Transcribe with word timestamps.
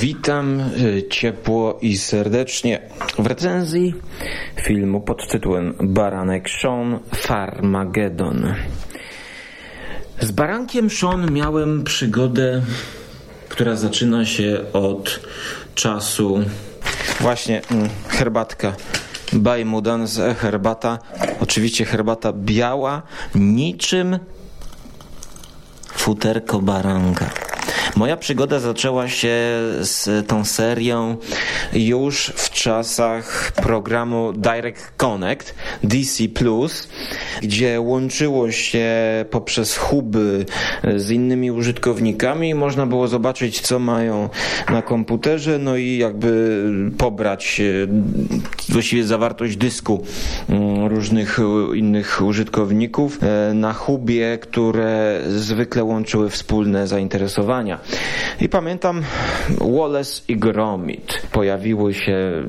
Witam 0.00 0.60
y, 0.60 1.08
ciepło 1.10 1.78
i 1.82 1.96
serdecznie 1.96 2.80
w 3.18 3.26
recenzji 3.26 3.94
filmu 4.62 5.00
pod 5.00 5.28
tytułem 5.28 5.74
Baranek 5.80 6.50
Sean 6.50 6.98
Farmageddon. 7.14 8.54
Z 10.20 10.30
Barankiem 10.30 10.90
Sean 10.90 11.32
miałem 11.32 11.84
przygodę, 11.84 12.62
która 13.48 13.76
zaczyna 13.76 14.26
się 14.26 14.60
od 14.72 15.20
czasu 15.74 16.44
właśnie 17.20 17.62
mm, 17.70 17.88
herbatka 18.08 18.72
by 19.32 19.64
Mudan's 19.64 20.34
herbata. 20.34 20.98
Oczywiście 21.40 21.84
herbata 21.84 22.32
biała, 22.32 23.02
niczym 23.34 24.18
futerko 25.92 26.58
baranka. 26.58 27.49
Moja 27.96 28.16
przygoda 28.16 28.58
zaczęła 28.58 29.08
się 29.08 29.36
z 29.80 30.26
tą 30.26 30.44
serią 30.44 31.16
już 31.72 32.32
w 32.36 32.50
czasach 32.50 33.52
programu 33.52 34.32
Direct 34.32 34.92
Connect 34.96 35.54
DC 35.84 36.24
gdzie 37.42 37.80
łączyło 37.80 38.50
się 38.50 38.88
poprzez 39.30 39.76
huby 39.76 40.46
z 40.96 41.10
innymi 41.10 41.50
użytkownikami 41.50 42.48
i 42.48 42.54
można 42.54 42.86
było 42.86 43.08
zobaczyć, 43.08 43.60
co 43.60 43.78
mają 43.78 44.28
na 44.70 44.82
komputerze, 44.82 45.58
no 45.58 45.76
i 45.76 45.96
jakby 45.96 46.64
pobrać 46.98 47.60
e, 47.60 48.72
właściwie 48.72 49.04
zawartość 49.04 49.56
dysku 49.56 50.04
mm, 50.48 50.86
różnych 50.86 51.38
innych 51.74 52.22
użytkowników 52.24 53.18
e, 53.22 53.54
na 53.54 53.72
hubie, 53.72 54.38
które 54.38 55.20
zwykle 55.28 55.84
łączyły 55.84 56.30
wspólne 56.30 56.86
zainteresowania. 56.86 57.79
I 58.40 58.48
pamiętam 58.48 59.02
Wallace 59.60 60.22
i 60.28 60.36
Gromit. 60.36 61.22
Pojawiły 61.32 61.94
się 61.94 62.42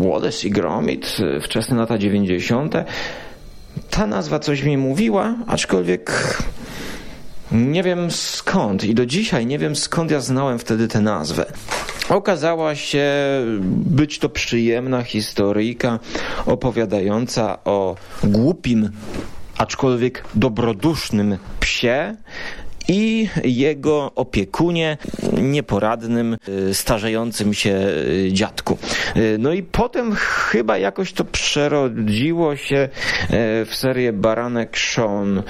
Wallace 0.00 0.48
i 0.48 0.50
Gromit, 0.50 1.16
wczesne 1.42 1.76
lata 1.76 1.98
90. 1.98 2.74
Ta 3.90 4.06
nazwa 4.06 4.38
coś 4.38 4.62
mi 4.62 4.76
mówiła, 4.76 5.34
aczkolwiek 5.46 6.36
nie 7.52 7.82
wiem 7.82 8.10
skąd 8.10 8.84
i 8.84 8.94
do 8.94 9.06
dzisiaj 9.06 9.46
nie 9.46 9.58
wiem 9.58 9.76
skąd 9.76 10.10
ja 10.10 10.20
znałem 10.20 10.58
wtedy 10.58 10.88
tę 10.88 11.00
nazwę. 11.00 11.46
Okazała 12.08 12.74
się 12.74 13.04
być 13.70 14.18
to 14.18 14.28
przyjemna 14.28 15.02
historyjka 15.02 15.98
opowiadająca 16.46 17.58
o 17.64 17.96
głupim, 18.24 18.90
aczkolwiek 19.58 20.24
dobrodusznym 20.34 21.38
psie, 21.60 22.16
i 22.88 23.28
jego 23.44 24.12
opiekunie, 24.14 24.98
nieporadnym, 25.32 26.36
y, 26.48 26.74
starzejącym 26.74 27.54
się 27.54 27.70
y, 27.70 28.28
dziadku. 28.32 28.78
Y, 29.16 29.36
no 29.38 29.52
i 29.52 29.62
potem 29.62 30.14
chyba 30.14 30.78
jakoś 30.78 31.12
to 31.12 31.24
przerodziło 31.24 32.56
się 32.56 32.88
w 33.66 33.70
serię 33.74 34.12
Baranek 34.12 34.78
Sean. 34.78 35.42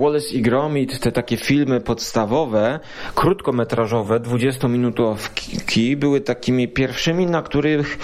Wallace 0.00 0.28
i 0.34 0.42
Gromit, 0.42 1.00
te 1.00 1.12
takie 1.12 1.36
filmy 1.36 1.80
podstawowe, 1.80 2.80
krótkometrażowe, 3.14 4.20
20-minutowki, 4.20 5.96
były 5.96 6.20
takimi 6.20 6.68
pierwszymi, 6.68 7.26
na 7.26 7.42
których 7.42 7.98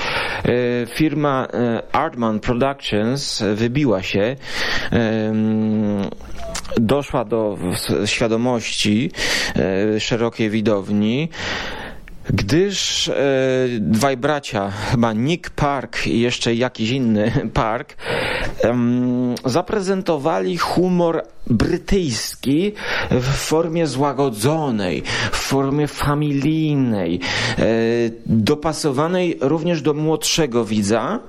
firma 0.88 1.48
Artman 1.92 2.40
Productions 2.40 3.42
wybiła 3.54 4.02
się 4.02 4.36
doszła 6.76 7.24
do 7.24 7.58
świadomości 8.06 9.10
e, 9.56 10.00
szerokiej 10.00 10.50
widowni, 10.50 11.28
gdyż 12.32 13.08
e, 13.08 13.14
dwaj 13.80 14.16
bracia, 14.16 14.70
chyba 14.70 15.12
Nick 15.12 15.50
Park 15.50 16.06
i 16.06 16.20
jeszcze 16.20 16.54
jakiś 16.54 16.90
inny 16.90 17.32
Park, 17.54 17.96
zaprezentowali 19.44 20.58
humor 20.58 21.22
brytyjski 21.46 22.72
w 23.10 23.28
formie 23.28 23.86
złagodzonej, 23.86 25.02
w 25.32 25.36
formie 25.36 25.86
familijnej, 25.86 27.20
e, 27.58 27.64
dopasowanej 28.26 29.38
również 29.40 29.82
do 29.82 29.94
młodszego 29.94 30.64
widza. 30.64 31.20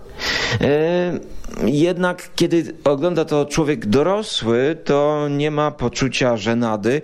E, 0.61 1.19
jednak 1.65 2.29
kiedy 2.35 2.75
ogląda 2.83 3.25
to 3.25 3.45
człowiek 3.45 3.85
dorosły, 3.85 4.77
to 4.83 5.27
nie 5.29 5.51
ma 5.51 5.71
poczucia 5.71 6.37
żenady. 6.37 7.01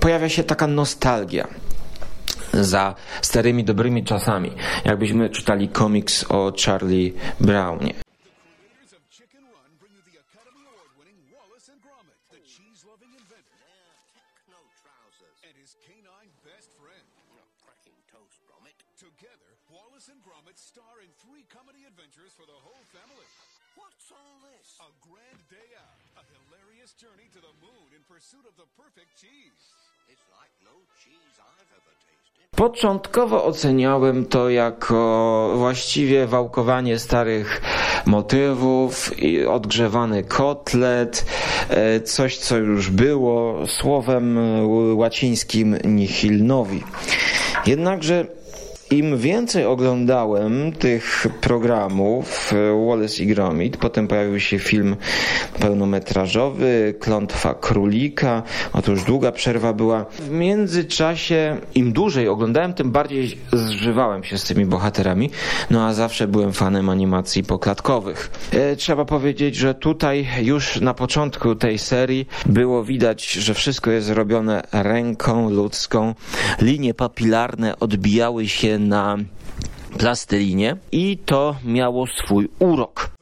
Pojawia 0.00 0.28
się 0.28 0.44
taka 0.44 0.66
nostalgia 0.66 1.48
za 2.52 2.94
starymi, 3.22 3.64
dobrymi 3.64 4.04
czasami, 4.04 4.52
jakbyśmy 4.84 5.30
czytali 5.30 5.68
komiks 5.68 6.24
o 6.28 6.52
Charlie 6.64 7.12
Brownie. 7.40 8.09
Początkowo 32.60 33.44
oceniałem 33.44 34.26
to 34.26 34.50
jako 34.50 35.52
właściwie 35.56 36.26
wałkowanie 36.26 36.98
starych 36.98 37.60
motywów, 38.06 39.10
odgrzewany 39.48 40.24
kotlet, 40.24 41.24
e, 41.68 42.00
coś 42.00 42.38
co 42.38 42.56
już 42.56 42.90
było, 42.90 43.66
słowem 43.66 44.38
łacińskim 44.96 45.76
nihil 45.84 46.44
novi. 46.44 46.82
Jednakże 47.66 48.26
im 48.90 49.18
więcej 49.18 49.64
oglądałem 49.64 50.72
tych 50.72 51.26
programów 51.40 52.52
e, 52.52 52.86
Wallace 52.86 53.22
i 53.22 53.26
Gromit, 53.26 53.76
potem 53.76 54.08
pojawił 54.08 54.40
się 54.40 54.58
film 54.58 54.96
pełnometrażowy 55.60 56.94
Klątwa 57.00 57.54
Królika, 57.54 58.42
otóż 58.72 59.04
długa 59.04 59.32
przerwa 59.32 59.72
była. 59.72 60.04
W 60.04 60.30
międzyczasie 60.30 61.56
im 61.74 61.92
dłużej 61.92 62.28
oglądałem, 62.28 62.74
tym 62.74 62.90
bardziej 62.90 63.38
zżywałem 63.52 64.24
się 64.24 64.38
z 64.38 64.44
tymi 64.44 64.66
bohaterami, 64.66 65.30
no 65.70 65.86
a 65.86 65.94
zawsze 65.94 66.28
byłem 66.28 66.52
fanem 66.52 66.88
animacji 66.88 67.44
poklatkowych. 67.44 68.30
E, 68.52 68.76
trzeba 68.76 69.04
powiedzieć, 69.04 69.56
że 69.56 69.74
tutaj 69.74 70.28
już 70.42 70.80
na 70.80 70.94
początku 70.94 71.54
tej 71.54 71.78
serii 71.78 72.28
było 72.46 72.84
widać, 72.84 73.32
że 73.32 73.54
wszystko 73.54 73.90
jest 73.90 74.10
robione 74.10 74.62
ręką 74.72 75.50
ludzką. 75.50 76.14
Linie 76.60 76.94
papilarne 76.94 77.78
odbijały 77.78 78.48
się 78.48 78.78
na 78.78 79.16
plastelinie 79.98 80.76
i 80.92 81.18
to 81.18 81.56
miało 81.64 82.06
swój 82.06 82.48
urok. 82.58 83.19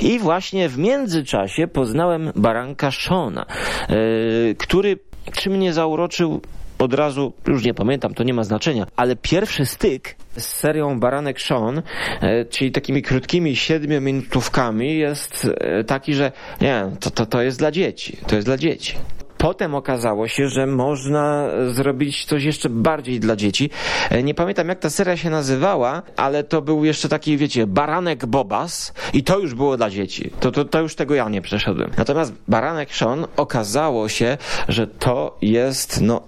I 0.00 0.18
właśnie 0.18 0.68
w 0.68 0.78
międzyczasie 0.78 1.66
poznałem 1.66 2.32
baranka 2.36 2.90
Shona, 2.90 3.46
yy, 3.88 4.54
który 4.58 4.98
czy 5.32 5.50
mnie 5.50 5.72
zauroczył 5.72 6.40
od 6.78 6.94
razu, 6.94 7.32
już 7.46 7.64
nie 7.64 7.74
pamiętam, 7.74 8.14
to 8.14 8.24
nie 8.24 8.34
ma 8.34 8.44
znaczenia, 8.44 8.86
ale 8.96 9.16
pierwszy 9.16 9.66
styk 9.66 10.16
z 10.36 10.44
serią 10.44 11.00
Baranek 11.00 11.40
Sean, 11.40 11.82
e, 12.20 12.44
czyli 12.44 12.72
takimi 12.72 13.02
krótkimi 13.02 13.56
siedmiominutówkami 13.56 14.98
jest 14.98 15.48
e, 15.60 15.84
taki, 15.84 16.14
że 16.14 16.32
nie, 16.60 16.86
to, 17.00 17.10
to, 17.10 17.26
to 17.26 17.42
jest 17.42 17.58
dla 17.58 17.70
dzieci, 17.70 18.16
to 18.26 18.34
jest 18.34 18.48
dla 18.48 18.56
dzieci. 18.56 18.96
Potem 19.40 19.74
okazało 19.74 20.28
się, 20.28 20.48
że 20.48 20.66
można 20.66 21.48
zrobić 21.70 22.24
coś 22.24 22.44
jeszcze 22.44 22.68
bardziej 22.68 23.20
dla 23.20 23.36
dzieci. 23.36 23.70
E, 24.10 24.22
nie 24.22 24.34
pamiętam 24.34 24.68
jak 24.68 24.78
ta 24.78 24.90
seria 24.90 25.16
się 25.16 25.30
nazywała, 25.30 26.02
ale 26.16 26.44
to 26.44 26.62
był 26.62 26.84
jeszcze 26.84 27.08
taki, 27.08 27.36
wiecie, 27.36 27.66
Baranek 27.66 28.26
Bobas 28.26 28.92
i 29.12 29.22
to 29.22 29.38
już 29.38 29.54
było 29.54 29.76
dla 29.76 29.90
dzieci. 29.90 30.30
To, 30.40 30.50
to, 30.50 30.64
to 30.64 30.80
już 30.80 30.94
tego 30.94 31.14
ja 31.14 31.28
nie 31.28 31.42
przeszedłem. 31.42 31.90
Natomiast 31.96 32.32
Baranek 32.48 32.94
Sean 32.94 33.26
okazało 33.36 34.08
się, 34.08 34.38
że 34.68 34.86
to 34.86 35.38
jest, 35.42 36.00
no, 36.00 36.22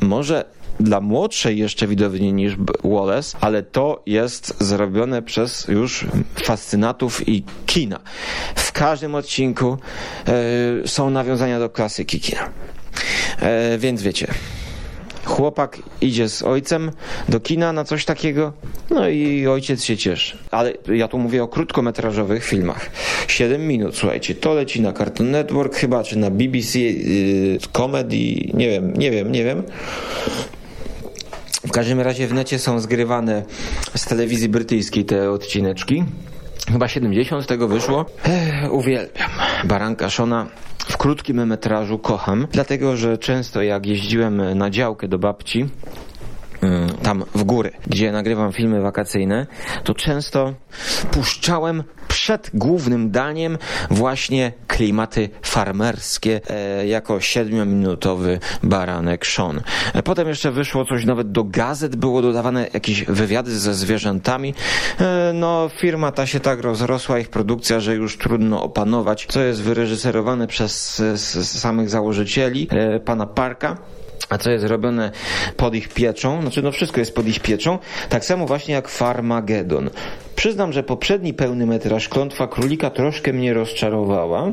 może 0.00 0.44
dla 0.80 1.00
młodszej 1.00 1.58
jeszcze 1.58 1.86
widowni 1.86 2.32
niż 2.32 2.56
Wallace, 2.84 3.38
ale 3.40 3.62
to 3.62 4.02
jest 4.06 4.64
zrobione 4.64 5.22
przez 5.22 5.68
już 5.68 6.06
fascynatów 6.42 7.28
i 7.28 7.44
kina. 7.66 8.00
W 8.54 8.72
każdym 8.72 9.14
odcinku 9.14 9.76
e, 10.26 10.88
są 10.88 11.10
nawiązania 11.10 11.58
do 11.58 11.70
klasyki 11.70 12.20
kina. 12.20 12.48
E, 13.40 13.78
więc 13.78 14.02
wiecie, 14.02 14.34
chłopak 15.24 15.78
idzie 16.00 16.28
z 16.28 16.42
ojcem 16.42 16.90
do 17.28 17.40
kina 17.40 17.72
na 17.72 17.84
coś 17.84 18.04
takiego, 18.04 18.52
no 18.90 19.08
i 19.08 19.46
ojciec 19.46 19.84
się 19.84 19.96
cieszy. 19.96 20.38
Ale 20.50 20.72
ja 20.94 21.08
tu 21.08 21.18
mówię 21.18 21.42
o 21.42 21.48
krótkometrażowych 21.48 22.44
filmach. 22.44 22.90
7 23.28 23.66
minut, 23.66 23.96
słuchajcie, 23.96 24.34
to 24.34 24.54
leci 24.54 24.80
na 24.80 24.92
Cartoon 24.92 25.30
Network 25.30 25.74
chyba, 25.74 26.04
czy 26.04 26.18
na 26.18 26.30
BBC 26.30 26.78
yy, 26.78 27.58
Comedy, 27.72 28.16
nie 28.54 28.68
wiem, 28.68 28.92
nie 28.96 29.10
wiem, 29.10 29.32
nie 29.32 29.44
wiem. 29.44 29.62
Każdym 31.74 32.00
razie 32.00 32.26
w 32.26 32.32
necie 32.32 32.58
są 32.58 32.80
zgrywane 32.80 33.42
z 33.96 34.04
telewizji 34.04 34.48
brytyjskiej 34.48 35.04
te 35.04 35.30
odcineczki. 35.30 36.04
Chyba 36.72 36.88
70 36.88 37.44
z 37.44 37.46
tego 37.46 37.68
wyszło. 37.68 38.06
Ech, 38.24 38.72
uwielbiam. 38.72 39.30
Baranka 39.64 40.10
Shona 40.10 40.46
w 40.78 40.96
krótkim 40.96 41.46
metrażu 41.46 41.98
kocham, 41.98 42.46
dlatego 42.52 42.96
że 42.96 43.18
często 43.18 43.62
jak 43.62 43.86
jeździłem 43.86 44.58
na 44.58 44.70
działkę 44.70 45.08
do 45.08 45.18
babci, 45.18 45.68
mm, 46.62 46.88
tam 47.02 47.24
w 47.34 47.44
góry, 47.44 47.70
gdzie 47.86 48.12
nagrywam 48.12 48.52
filmy 48.52 48.80
wakacyjne, 48.80 49.46
to 49.84 49.94
często 49.94 50.54
puszczałem 51.10 51.82
przed 52.14 52.50
głównym 52.54 53.10
daniem 53.10 53.58
właśnie 53.90 54.52
klimaty 54.66 55.28
farmerskie 55.42 56.40
e, 56.50 56.86
jako 56.86 57.20
siedmiominutowy 57.20 58.38
baranek 58.62 59.26
Sean. 59.26 59.60
E, 59.94 60.02
potem 60.02 60.28
jeszcze 60.28 60.50
wyszło 60.50 60.84
coś 60.84 61.04
nawet 61.04 61.32
do 61.32 61.44
gazet, 61.44 61.96
było 61.96 62.22
dodawane 62.22 62.68
jakieś 62.74 63.04
wywiady 63.04 63.58
ze 63.58 63.74
zwierzętami. 63.74 64.54
E, 65.00 65.32
no 65.34 65.70
firma 65.76 66.12
ta 66.12 66.26
się 66.26 66.40
tak 66.40 66.60
rozrosła, 66.60 67.18
ich 67.18 67.28
produkcja, 67.28 67.80
że 67.80 67.94
już 67.94 68.18
trudno 68.18 68.62
opanować, 68.62 69.26
co 69.30 69.40
jest 69.40 69.62
wyreżyserowane 69.62 70.46
przez 70.46 71.02
samych 71.42 71.90
założycieli, 71.90 72.68
pana 73.04 73.26
Parka 73.26 73.76
a 74.34 74.38
co 74.38 74.50
jest 74.50 74.64
robione 74.64 75.10
pod 75.56 75.74
ich 75.74 75.88
pieczą, 75.88 76.40
znaczy 76.40 76.62
no 76.62 76.72
wszystko 76.72 77.00
jest 77.00 77.14
pod 77.14 77.26
ich 77.26 77.40
pieczą, 77.40 77.78
tak 78.08 78.24
samo 78.24 78.46
właśnie 78.46 78.74
jak 78.74 78.88
Farmagedon. 78.88 79.90
Przyznam, 80.36 80.72
że 80.72 80.82
poprzedni 80.82 81.34
pełny 81.34 81.66
metraż 81.66 82.08
Klątwa 82.08 82.46
Królika 82.46 82.90
troszkę 82.90 83.32
mnie 83.32 83.54
rozczarowała, 83.54 84.52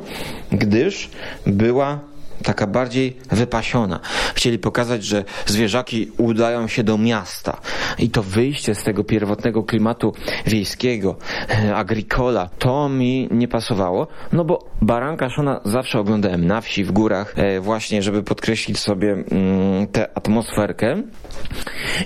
gdyż 0.52 1.10
była 1.48 2.00
taka 2.42 2.68
bardziej 2.68 3.18
wypasiona. 3.32 4.00
Chcieli 4.36 4.60
pokazać, 4.60 5.04
że 5.04 5.24
zwierzaki 5.46 6.12
udają 6.18 6.68
się 6.68 6.84
do 6.84 6.98
miasta 6.98 7.62
i 8.00 8.10
to 8.10 8.24
wyjście 8.24 8.76
z 8.76 8.84
tego 8.84 9.04
pierwotnego 9.04 9.64
klimatu 9.64 10.14
wiejskiego, 10.46 11.16
e, 11.50 11.76
agrikola, 11.76 12.50
to 12.60 12.90
mi 12.90 13.28
nie 13.32 13.48
pasowało, 13.48 14.08
no 14.32 14.46
bo 14.46 14.66
Baranka 14.82 15.30
Szona 15.30 15.62
zawsze 15.66 16.00
oglądałem 16.00 16.48
na 16.48 16.62
wsi, 16.62 16.84
w 16.84 16.92
górach, 16.92 17.34
e, 17.38 17.60
właśnie, 17.60 18.02
żeby 18.02 18.24
podkreślić 18.24 18.80
sobie 18.80 19.12
mm, 19.12 19.88
tę 19.88 20.18
atmosferkę. 20.18 21.04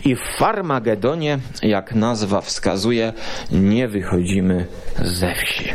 I 0.06 0.16
w 0.16 0.20
Farmagedonie, 0.38 1.40
jak 1.62 1.96
nazwa 1.96 2.42
wskazuje, 2.42 3.14
nie 3.52 3.88
wychodzimy 3.88 4.66
ze 5.02 5.36
wsi. 5.36 5.70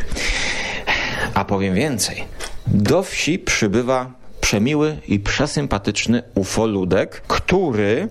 A 1.35 1.45
powiem 1.45 1.75
więcej. 1.75 2.25
Do 2.67 3.03
wsi 3.03 3.39
przybywa 3.39 4.20
przemiły 4.41 4.97
i 5.09 5.19
przesympatyczny 5.19 6.23
ufoludek, 6.35 7.23
który 7.29 8.09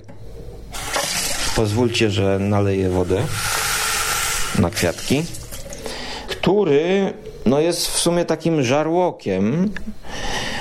pozwólcie, 1.56 2.10
że 2.12 2.40
naleję 2.40 2.90
wodę 2.90 3.22
na 4.60 4.70
kwiatki, 4.70 5.24
który 6.28 7.14
no 7.46 7.60
jest 7.60 7.88
w 7.88 8.00
sumie 8.00 8.26
takim 8.26 8.64
żarłokiem. 8.64 9.72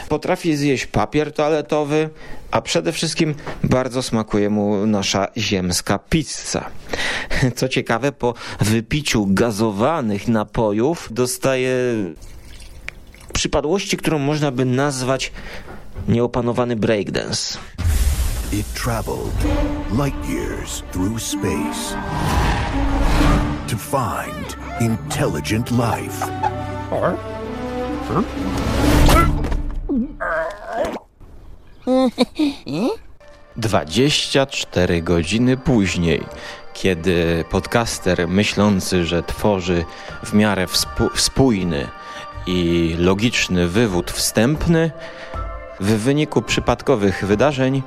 Potrafi 0.08 0.56
zjeść 0.56 0.86
papier 0.86 1.32
toaletowy, 1.32 2.10
a 2.50 2.60
przede 2.60 2.92
wszystkim 2.92 3.34
bardzo 3.64 4.02
smakuje 4.02 4.50
mu 4.50 4.86
nasza 4.86 5.28
ziemska 5.36 5.98
pizza. 5.98 6.70
Co 7.56 7.68
ciekawe, 7.68 8.12
po 8.12 8.34
wypiciu 8.60 9.26
gazowanych 9.26 10.28
napojów 10.28 11.08
dostaje 11.10 11.72
przypadłości, 13.38 13.96
którą 13.96 14.18
można 14.18 14.50
by 14.50 14.64
nazwać 14.64 15.32
nieopanowany 16.08 16.76
breakdance. 16.76 17.58
It 18.52 18.66
traveled 18.74 19.44
light 19.92 20.28
years 20.28 20.82
through 20.92 21.22
space 21.22 21.96
to 23.68 23.76
find 23.76 24.56
intelligent 24.80 25.70
life. 25.70 26.26
Dwadzieścia 33.56 34.46
cztery 34.46 35.02
godziny 35.02 35.56
później, 35.56 36.24
kiedy 36.74 37.44
podcaster 37.50 38.28
myślący, 38.28 39.04
że 39.04 39.22
tworzy 39.22 39.84
w 40.24 40.32
miarę 40.32 40.66
spójny 41.14 41.88
i 42.48 42.96
logiczny 42.98 43.68
wywód 43.68 44.10
wstępny, 44.10 44.90
w 45.80 45.86
wyniku 45.86 46.42
przypadkowych 46.42 47.24
wydarzeń 47.26 47.82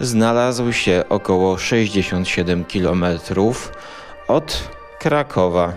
znalazł 0.00 0.72
się 0.72 1.04
około 1.08 1.58
67 1.58 2.64
km 2.64 3.04
od 4.28 4.68
Krakowa 4.98 5.72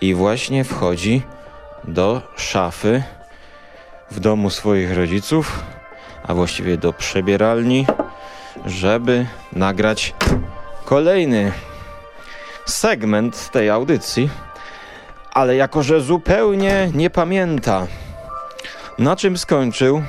i 0.00 0.14
właśnie 0.14 0.64
wchodzi 0.64 1.22
do 1.84 2.22
szafy 2.36 3.02
w 4.10 4.20
domu 4.20 4.50
swoich 4.50 4.96
rodziców, 4.96 5.64
a 6.22 6.34
właściwie 6.34 6.76
do 6.76 6.92
przebieralni, 6.92 7.86
żeby 8.64 9.26
nagrać 9.52 10.14
kolejny 10.84 11.52
segment 12.64 13.50
tej 13.50 13.70
audycji 13.70 14.30
ale 15.36 15.56
jako 15.56 15.82
że 15.82 16.00
zupełnie 16.00 16.90
nie 16.94 17.10
pamięta, 17.10 17.86
na 18.98 19.16
czym 19.16 19.38
skończył, 19.38 20.02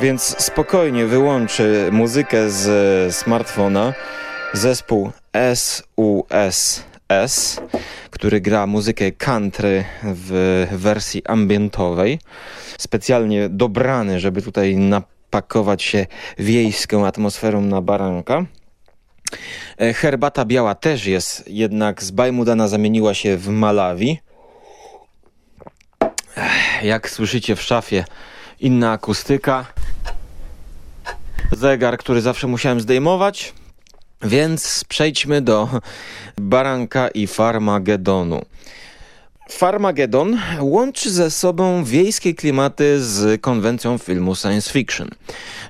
więc 0.00 0.44
spokojnie 0.44 1.06
wyłączy 1.06 1.88
muzykę 1.92 2.50
z 2.50 3.16
smartfona. 3.16 3.92
Zespół 4.52 5.10
SUSS, 5.54 7.60
który 8.10 8.40
gra 8.40 8.66
muzykę 8.66 9.12
country 9.12 9.84
w 10.02 10.66
wersji 10.72 11.22
ambientowej, 11.26 12.18
specjalnie 12.78 13.48
dobrany, 13.48 14.20
żeby 14.20 14.42
tutaj 14.42 14.76
napakować 14.76 15.82
się 15.82 16.06
wiejską 16.38 17.06
atmosferą 17.06 17.60
na 17.60 17.80
baranka. 17.80 18.44
E, 19.80 19.92
herbata 19.92 20.44
biała 20.44 20.74
też 20.74 21.06
jest, 21.06 21.48
jednak 21.48 22.02
z 22.02 22.10
Bajmudana 22.10 22.68
zamieniła 22.68 23.14
się 23.14 23.36
w 23.36 23.48
Malawi 23.48 24.18
jak 26.82 27.10
słyszycie 27.10 27.56
w 27.56 27.62
szafie, 27.62 28.04
inna 28.60 28.92
akustyka. 28.92 29.66
Zegar, 31.52 31.98
który 31.98 32.20
zawsze 32.20 32.46
musiałem 32.46 32.80
zdejmować. 32.80 33.52
Więc 34.22 34.84
przejdźmy 34.88 35.42
do 35.42 35.68
Baranka 36.36 37.08
i 37.08 37.26
Farmagedonu. 37.26 38.44
Farmagedon 39.50 40.38
łączy 40.60 41.10
ze 41.10 41.30
sobą 41.30 41.84
wiejskie 41.84 42.34
klimaty 42.34 43.00
z 43.00 43.40
konwencją 43.40 43.98
filmu 43.98 44.34
science 44.34 44.72
fiction. 44.72 45.08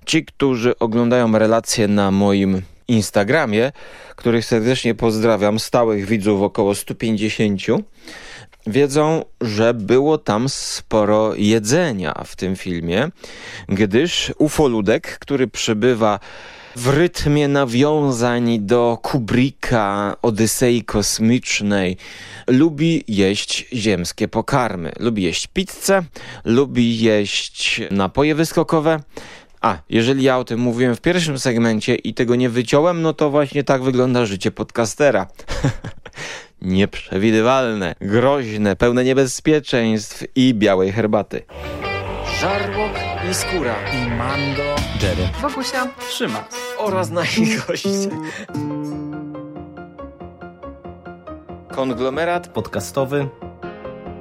Ci, 0.06 0.25
którzy 0.25 0.78
oglądają 0.78 1.38
relacje 1.38 1.88
na 1.88 2.11
moim 2.11 2.62
Instagramie, 2.88 3.73
których 4.16 4.44
serdecznie 4.44 4.94
pozdrawiam, 4.94 5.58
stałych 5.58 6.06
widzów 6.06 6.42
około 6.42 6.75
150, 6.75 7.61
wiedzą, 8.66 9.25
że 9.40 9.75
było 9.75 10.18
tam 10.18 10.49
sporo 10.49 11.35
jedzenia 11.35 12.23
w 12.26 12.37
tym 12.37 12.56
filmie, 12.56 13.09
gdyż 13.68 14.33
ufoludek, 14.38 15.18
który 15.18 15.49
przybywa 15.49 16.21
w 16.76 16.88
rytmie 16.88 17.49
nawiązań 17.49 18.59
do 18.61 18.99
Kubricka, 19.02 20.16
Odysei 20.23 20.85
Kosmicznej, 20.85 21.97
lubi 22.47 23.04
jeść 23.09 23.66
ziemskie 23.73 24.28
pokarmy. 24.28 24.92
Lubi 25.00 25.23
jeść 25.23 25.47
pizzę, 25.47 26.02
lubi 26.44 26.99
jeść 26.99 27.80
napoje 27.90 28.35
wyskokowe, 28.35 29.00
a, 29.61 29.78
jeżeli 29.88 30.23
ja 30.23 30.38
o 30.38 30.44
tym 30.44 30.61
mówiłem 30.61 30.97
w 30.97 31.00
pierwszym 31.00 31.38
segmencie 31.38 31.94
i 31.94 32.14
tego 32.14 32.37
nie 32.37 32.50
wyciąłem, 32.50 33.02
no 33.02 33.12
to 33.12 33.30
właśnie 33.30 33.64
tak 33.64 33.83
wygląda 33.83 34.26
życie 34.26 34.50
podcastera. 34.50 35.26
Nieprzewidywalne, 36.62 37.94
groźne, 38.00 38.76
pełne 38.76 39.04
niebezpieczeństw 39.04 40.25
i 40.37 40.54
białej 40.54 40.92
herbaty. 40.92 41.42
Żarłok 42.40 42.92
i 43.30 43.34
Skóra 43.34 43.75
i 43.92 44.11
Mando, 44.11 44.62
Jerry, 45.02 45.28
Wokusia, 45.42 45.87
Szymas 46.11 46.44
oraz 46.78 47.11
nasi 47.11 47.46
goście. 47.66 47.88
Konglomerat 51.70 52.49
podcastowy. 52.49 53.28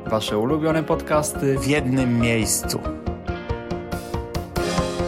Wasze 0.06 0.38
ulubione 0.38 0.84
podcasty 0.84 1.60
w 1.60 1.68
jednym 1.68 2.20
miejscu. 2.20 2.80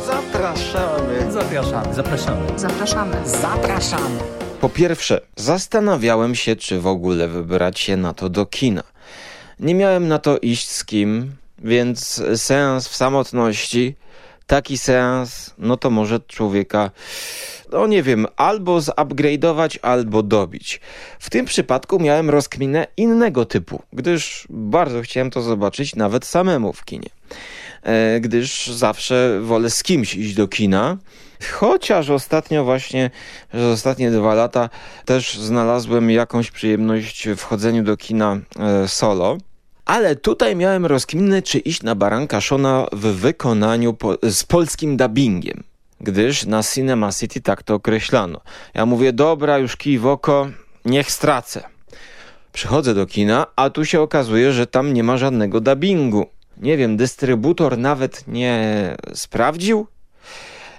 Zapraszamy. 0.08 1.32
Zapraszamy. 1.32 1.94
Zapraszamy. 1.94 2.60
zapraszamy. 2.60 3.15
Zapraszamy. 3.25 4.44
Po 4.62 4.69
pierwsze, 4.69 5.21
zastanawiałem 5.35 6.35
się, 6.35 6.55
czy 6.55 6.79
w 6.79 6.88
ogóle 6.88 7.27
wybrać 7.27 7.79
się 7.79 7.97
na 7.97 8.13
to 8.13 8.29
do 8.29 8.45
kina. 8.45 8.83
Nie 9.59 9.75
miałem 9.75 10.07
na 10.07 10.19
to 10.19 10.38
iść 10.38 10.71
z 10.71 10.85
kim, 10.85 11.35
więc 11.59 12.24
seans 12.35 12.88
w 12.88 12.95
samotności, 12.95 13.95
taki 14.47 14.77
seans, 14.77 15.53
no 15.57 15.77
to 15.77 15.89
może 15.89 16.19
człowieka, 16.19 16.91
no 17.71 17.88
nie 17.88 18.03
wiem, 18.03 18.27
albo 18.35 18.79
zupgrade'ować, 18.79 19.77
albo 19.81 20.24
dobić. 20.24 20.81
W 21.19 21.29
tym 21.29 21.45
przypadku 21.45 22.00
miałem 22.00 22.29
rozkminę 22.29 22.88
innego 22.97 23.45
typu, 23.45 23.81
gdyż 23.93 24.47
bardzo 24.50 25.01
chciałem 25.01 25.31
to 25.31 25.41
zobaczyć 25.41 25.95
nawet 25.95 26.25
samemu 26.25 26.74
w 26.74 26.85
kinie. 26.85 27.09
E, 27.86 28.20
gdyż 28.20 28.68
zawsze 28.68 29.39
wolę 29.42 29.70
z 29.70 29.84
kimś 29.84 30.15
iść 30.15 30.34
do 30.34 30.48
kina. 30.48 30.98
Chociaż 31.51 32.10
ostatnio 32.10 32.63
właśnie, 32.63 33.12
przez 33.50 33.63
ostatnie 33.63 34.12
dwa 34.12 34.34
lata 34.34 34.70
też 35.06 35.38
znalazłem 35.38 36.12
jakąś 36.12 36.51
przyjemność 36.51 37.30
w 37.38 37.42
chodzeniu 37.42 37.84
do 37.84 37.98
kina 37.98 38.38
e, 38.60 38.88
solo. 38.88 39.38
Ale 39.86 40.15
tutaj 40.15 40.56
miałem 40.56 40.86
rozkminę, 40.86 41.42
czy 41.42 41.60
iść 41.60 41.84
na 41.84 41.96
Baranka 41.96 42.42
Shona 42.42 42.88
w 42.92 43.00
wykonaniu 43.00 43.94
po, 43.94 44.18
z 44.24 44.44
polskim 44.44 44.98
dubbingiem. 44.98 45.63
Gdyż 46.01 46.46
na 46.46 46.63
Cinema 46.63 47.12
City 47.12 47.42
tak 47.42 47.63
to 47.63 47.74
określano. 47.74 48.42
Ja 48.74 48.86
mówię, 48.86 49.13
dobra, 49.13 49.58
już 49.58 49.75
kij 49.75 50.00
w 50.00 50.08
oko, 50.08 50.48
niech 50.86 51.12
stracę. 51.12 51.63
Przychodzę 52.54 52.94
do 52.94 53.06
kina, 53.06 53.46
a 53.56 53.70
tu 53.70 53.86
się 53.86 54.01
okazuje, 54.01 54.54
że 54.54 54.68
tam 54.68 54.94
nie 54.94 55.04
ma 55.04 55.18
żadnego 55.18 55.62
dubbingu. 55.62 56.25
Nie 56.57 56.77
wiem, 56.77 56.97
dystrybutor 56.97 57.77
nawet 57.77 58.27
nie 58.27 58.95
sprawdził, 59.13 59.88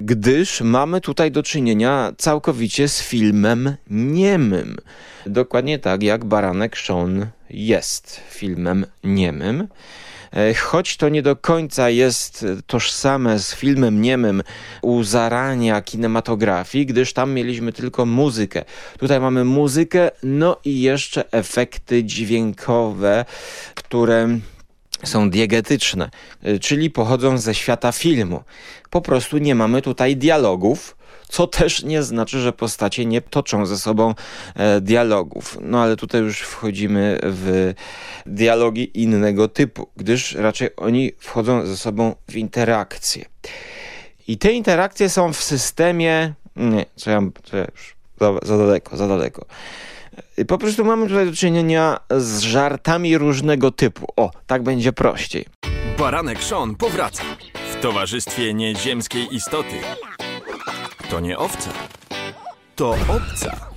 gdyż 0.00 0.60
mamy 0.60 1.00
tutaj 1.00 1.30
do 1.30 1.42
czynienia 1.42 2.12
całkowicie 2.18 2.88
z 2.88 3.02
filmem 3.02 3.76
niemym. 3.90 4.76
Dokładnie 5.26 5.78
tak 5.78 6.02
jak 6.02 6.24
Baranek 6.24 6.78
Sean 6.78 7.26
jest 7.50 8.20
filmem 8.30 8.86
niemym. 9.04 9.68
E, 10.32 10.54
Choć 10.54 10.96
to 10.96 11.08
nie 11.08 11.22
do 11.22 11.36
końca 11.36 11.90
jest 11.90 12.46
tożsame 12.66 13.38
z 13.38 13.54
filmem 13.54 14.02
niemym 14.02 14.42
u 14.82 15.02
zarania 15.02 15.82
kinematografii, 15.82 16.86
gdyż 16.86 17.12
tam 17.12 17.32
mieliśmy 17.32 17.72
tylko 17.72 18.06
muzykę. 18.06 18.64
Tutaj 18.98 19.20
mamy 19.20 19.44
muzykę, 19.44 20.10
no 20.22 20.56
i 20.64 20.80
jeszcze 20.80 21.32
efekty 21.32 22.04
dźwiękowe, 22.04 23.24
które 23.74 24.38
są 25.04 25.30
diegetyczne, 25.30 26.10
y, 26.46 26.58
czyli 26.58 26.90
pochodzą 26.90 27.38
ze 27.38 27.54
świata 27.54 27.92
filmu. 27.92 28.42
Po 28.90 29.00
prostu 29.00 29.38
nie 29.38 29.54
mamy 29.54 29.82
tutaj 29.82 30.16
dialogów, 30.16 30.96
co 31.28 31.46
też 31.46 31.82
nie 31.82 32.02
znaczy, 32.02 32.40
że 32.40 32.52
postacie 32.52 33.06
nie 33.06 33.20
toczą 33.20 33.66
ze 33.66 33.78
sobą 33.78 34.14
e, 34.54 34.80
dialogów. 34.80 35.58
No 35.60 35.82
ale 35.82 35.96
tutaj 35.96 36.20
już 36.20 36.40
wchodzimy 36.40 37.18
w 37.22 37.74
dialogi 38.26 39.00
innego 39.00 39.48
typu, 39.48 39.88
gdyż 39.96 40.34
raczej 40.34 40.68
oni 40.76 41.12
wchodzą 41.18 41.66
ze 41.66 41.76
sobą 41.76 42.14
w 42.28 42.36
interakcje. 42.36 43.24
I 44.28 44.38
te 44.38 44.52
interakcje 44.52 45.08
są 45.08 45.32
w 45.32 45.42
systemie. 45.42 46.34
Nie, 46.56 46.86
co 46.96 47.10
ja, 47.10 47.22
co 47.44 47.56
ja 47.56 47.66
już. 47.74 47.96
Za, 48.20 48.32
za 48.42 48.58
daleko, 48.58 48.96
za 48.96 49.08
daleko. 49.08 49.46
Po 50.48 50.58
prostu 50.58 50.84
mamy 50.84 51.08
tutaj 51.08 51.26
do 51.26 51.32
czynienia 51.32 52.00
z 52.16 52.40
żartami 52.40 53.18
różnego 53.18 53.70
typu. 53.70 54.06
O, 54.16 54.30
tak 54.46 54.62
będzie 54.62 54.92
prościej. 54.92 55.44
Baranek 55.98 56.44
Sean 56.44 56.74
powraca 56.74 57.22
w 57.72 57.80
towarzystwie 57.80 58.54
nieziemskiej 58.54 59.34
istoty. 59.34 59.74
To 61.10 61.20
nie 61.20 61.38
owca, 61.38 61.70
to 62.76 62.90
obca. 62.90 63.76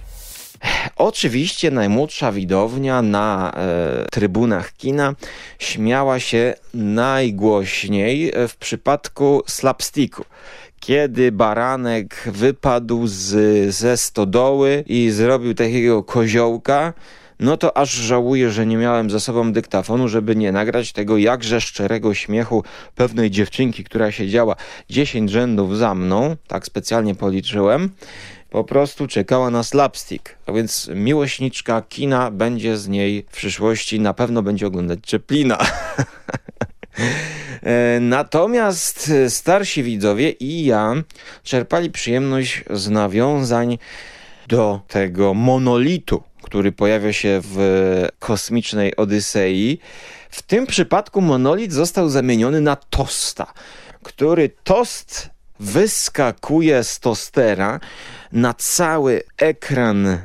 Oczywiście 0.96 1.72
najmłodsza 1.72 2.31
widownia 2.31 3.01
na 3.01 3.51
e, 3.51 4.05
trybunach 4.12 4.74
kina 4.74 5.15
śmiała 5.60 6.19
się 6.19 6.53
najgłośniej 6.74 8.34
w 8.48 8.58
przypadku 8.58 9.43
slapsticku. 9.48 10.25
Kiedy 10.80 11.32
baranek 11.32 12.30
wypadł 12.34 13.08
z, 13.08 13.76
ze 13.76 13.98
stodoły 13.98 14.84
i 14.88 15.10
zrobił 15.10 15.54
takiego 15.54 16.04
koziołka, 16.04 16.94
no 17.40 17.58
to 17.58 17.78
aż 17.78 17.92
żałuję, 17.92 18.52
że 18.52 18.66
nie 18.66 18.78
miałem 18.78 19.10
ze 19.10 19.20
sobą 19.20 19.54
dyktafonu, 19.54 20.08
żeby 20.08 20.36
nie 20.36 20.52
nagrać 20.52 20.92
tego 20.92 21.18
jakże 21.18 21.62
szczerego 21.62 22.14
śmiechu 22.14 22.64
pewnej 22.96 23.32
dziewczynki, 23.32 23.84
która 23.84 24.12
siedziała 24.12 24.56
10 24.90 25.32
rzędów 25.32 25.78
za 25.78 25.96
mną, 25.96 26.36
tak 26.48 26.66
specjalnie 26.66 27.16
policzyłem, 27.16 27.90
po 28.50 28.64
prostu 28.64 29.08
czekała 29.08 29.50
na 29.50 29.64
slapstick. 29.64 30.36
A 30.46 30.52
więc 30.52 30.90
miłośniczka 30.96 31.82
kina 31.82 32.32
będzie 32.32 32.78
z 32.78 32.88
niej 32.88 33.26
w 33.30 33.36
przyszłości, 33.36 34.00
na 34.00 34.14
pewno 34.14 34.42
będzie 34.42 34.68
oglądać 34.68 35.00
Czeplina. 35.02 35.58
E, 37.63 38.00
Natomiast 38.00 39.12
starsi 39.27 39.84
widzowie 39.84 40.29
i 40.29 40.65
ja 40.65 40.93
czerpali 41.43 41.91
przyjemność 41.91 42.63
z 42.69 42.89
nawiązań 42.89 43.77
do 44.48 44.81
tego 44.88 45.34
monolitu, 45.34 46.24
który 46.41 46.72
pojawia 46.72 47.13
się 47.13 47.41
w 47.43 47.58
kosmicznej 48.19 48.96
Odysei. 48.96 49.79
W 50.29 50.41
tym 50.41 50.67
przypadku 50.67 51.22
monolit 51.22 51.74
został 51.74 52.10
zamieniony 52.10 52.62
na 52.62 52.75
tosta, 52.75 53.53
który 54.03 54.50
tost 54.63 55.29
wyskakuje 55.60 56.84
z 56.84 57.00
tostera 57.00 57.79
na 58.31 58.53
cały 58.53 59.24
ekran 59.38 60.17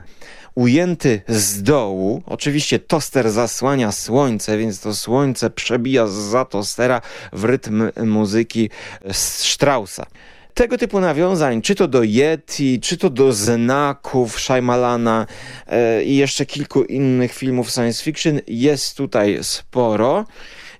ujęty 0.54 1.22
z 1.28 1.62
dołu. 1.62 2.22
Oczywiście 2.26 2.78
toster 2.78 3.30
zasłania 3.30 3.92
słońce, 3.92 4.58
więc 4.58 4.80
to 4.80 4.94
słońce 4.94 5.50
przebija 5.50 6.06
za 6.06 6.44
tostera 6.44 7.00
w 7.32 7.44
rytm 7.44 7.90
muzyki 8.04 8.70
Straussa. 9.12 10.06
Tego 10.54 10.78
typu 10.78 11.00
nawiązań, 11.00 11.62
czy 11.62 11.74
to 11.74 11.88
do 11.88 12.02
Yeti, 12.02 12.80
czy 12.80 12.96
to 12.96 13.10
do 13.10 13.32
znaków 13.32 14.40
Shyamalana 14.40 15.26
e, 15.66 16.04
i 16.04 16.16
jeszcze 16.16 16.46
kilku 16.46 16.82
innych 16.82 17.32
filmów 17.32 17.70
science 17.70 18.04
fiction 18.04 18.40
jest 18.46 18.96
tutaj 18.96 19.38
sporo. 19.42 20.24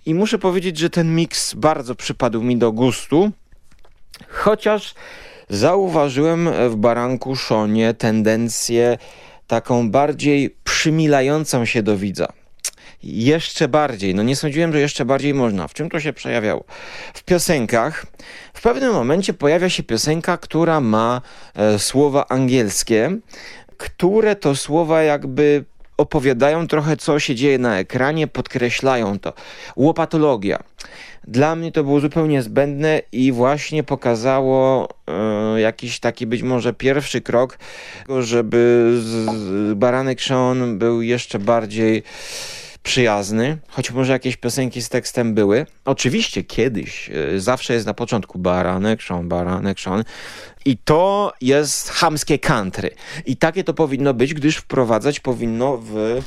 I 0.07 0.15
muszę 0.15 0.39
powiedzieć, 0.39 0.79
że 0.79 0.91
ten 0.91 1.15
miks 1.15 1.55
bardzo 1.55 1.95
przypadł 1.95 2.43
mi 2.43 2.57
do 2.57 2.73
gustu. 2.73 3.31
Chociaż 4.29 4.95
zauważyłem 5.49 6.49
w 6.71 6.77
Baranku 6.77 7.37
Szonie 7.37 7.95
tendencję 7.95 8.99
taką 9.47 9.91
bardziej 9.91 10.57
przymilającą 10.65 11.65
się 11.65 11.83
do 11.83 11.97
widza. 11.97 12.29
Jeszcze 13.03 13.69
bardziej, 13.69 14.15
no 14.15 14.23
nie 14.23 14.37
sądziłem, 14.37 14.73
że 14.73 14.81
jeszcze 14.81 15.05
bardziej 15.05 15.35
można. 15.35 15.69
W 15.69 15.75
czym 15.75 15.91
to 15.91 16.01
się 16.01 16.13
przejawiało? 16.13 16.65
W 17.15 17.23
piosenkach. 17.23 18.07
W 18.55 18.63
pewnym 18.63 18.93
momencie 18.93 19.35
pojawia 19.35 19.69
się 19.69 19.83
piosenka, 19.83 20.37
która 20.37 20.81
ma 20.81 21.21
e, 21.55 21.79
słowa 21.79 22.27
angielskie, 22.29 23.17
które 23.77 24.37
to 24.37 24.57
słowa 24.57 25.03
jakby 25.03 25.65
opowiadają 25.97 26.67
trochę, 26.69 26.97
co 26.97 27.19
się 27.19 27.35
dzieje 27.35 27.59
na 27.59 27.79
ekranie, 27.79 28.27
podkreślają 28.27 29.19
to. 29.19 29.33
Łopatologia. 29.77 30.59
Dla 31.29 31.57
mnie 31.57 31.73
to 31.73 31.85
było 31.85 32.01
zupełnie 32.01 32.43
zbędne 32.43 33.03
i 33.13 33.33
właśnie 33.33 33.83
pokazało 33.83 34.89
e, 35.09 35.61
jakiś 35.61 36.01
taki 36.01 36.27
być 36.27 36.43
może 36.43 36.73
pierwszy 36.73 37.21
krok, 37.21 37.59
żeby 38.21 38.93
z, 39.01 39.05
z 39.39 39.75
Baranek 39.75 40.21
Sean 40.21 40.79
był 40.79 41.03
jeszcze 41.03 41.39
bardziej 41.39 42.03
przyjazny, 42.83 43.59
choć 43.69 43.91
może 43.91 44.13
jakieś 44.13 44.37
piosenki 44.37 44.83
z 44.83 44.89
tekstem 44.89 45.35
były. 45.35 45.67
Oczywiście 45.85 46.45
kiedyś, 46.45 47.11
e, 47.11 47.41
zawsze 47.41 47.75
jest 47.75 47.87
na 47.87 47.95
początku 47.95 48.39
Baranek 48.39 49.03
Sean, 49.03 49.29
Baranek 49.29 49.81
Sean 49.81 50.05
i 50.65 50.79
to 50.79 51.33
jest 51.41 51.91
hamskie 51.91 52.39
country. 52.39 52.91
I 53.27 53.37
takie 53.37 53.65
to 53.65 53.75
powinno 53.75 54.15
być, 54.15 54.35
gdyż 54.35 54.57
wprowadzać 54.57 55.21
powinno 55.21 55.79
w 55.83 56.21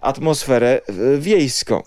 atmosferę 0.00 0.80
wiejską. 1.18 1.82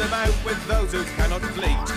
About 0.00 0.34
with 0.44 0.66
those 0.66 0.92
who 0.92 1.04
cannot 1.16 1.40
bleat. 1.54 1.92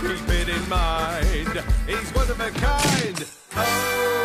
Keep 0.00 0.28
it 0.28 0.48
in 0.48 0.60
mind, 0.68 1.64
he's 1.86 2.14
one 2.14 2.30
of 2.30 2.40
a 2.40 2.50
kind. 2.50 3.24
Oh, 3.56 4.15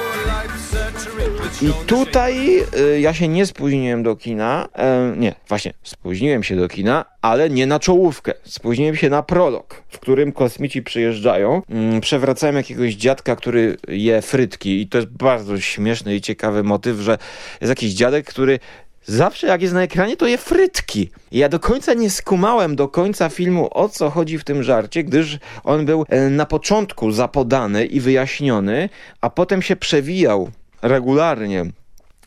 I 1.62 1.74
tutaj 1.88 2.60
y, 2.60 3.00
ja 3.00 3.14
się 3.14 3.28
nie 3.28 3.46
spóźniłem 3.46 4.04
do 4.04 4.16
kina. 4.16 4.68
E, 4.76 5.14
nie, 5.18 5.36
właśnie, 5.48 5.74
spóźniłem 5.84 6.44
się 6.44 6.56
do 6.56 6.68
kina, 6.68 7.06
ale 7.22 7.50
nie 7.50 7.68
na 7.68 7.80
czołówkę. 7.80 8.34
Spóźniłem 8.44 8.96
się 8.96 9.10
na 9.10 9.24
prolog, 9.24 9.84
w 9.88 10.00
którym 10.00 10.32
kosmici 10.32 10.84
przyjeżdżają. 10.84 11.62
Mm, 11.70 12.02
przewracają 12.02 12.54
jakiegoś 12.54 12.94
dziadka, 12.94 13.36
który 13.36 13.78
je 13.88 14.22
frytki. 14.22 14.82
I 14.82 14.88
to 14.88 14.98
jest 14.98 15.10
bardzo 15.10 15.60
śmieszny 15.60 16.16
i 16.16 16.22
ciekawy 16.22 16.64
motyw, 16.64 16.98
że 16.98 17.18
jest 17.62 17.70
jakiś 17.70 17.94
dziadek, 17.94 18.26
który 18.26 18.60
Zawsze 19.06 19.48
jak 19.48 19.62
jest 19.62 19.74
na 19.74 19.82
ekranie, 19.82 20.18
to 20.18 20.28
je 20.28 20.38
frytki. 20.38 21.10
Ja 21.32 21.50
do 21.50 21.60
końca 21.60 21.94
nie 21.94 22.10
skumałem 22.10 22.76
do 22.76 22.88
końca 22.88 23.30
filmu, 23.30 23.70
o 23.72 23.90
co 23.90 24.10
chodzi 24.10 24.38
w 24.38 24.44
tym 24.44 24.64
żarcie, 24.64 25.04
gdyż 25.04 25.40
on 25.64 25.86
był 25.86 26.06
e, 26.10 26.30
na 26.30 26.46
początku 26.46 27.12
zapodany 27.12 27.86
i 27.86 28.00
wyjaśniony, 28.00 28.90
a 29.22 29.30
potem 29.30 29.62
się 29.62 29.76
przewijał 29.76 30.52
regularnie. 30.82 31.66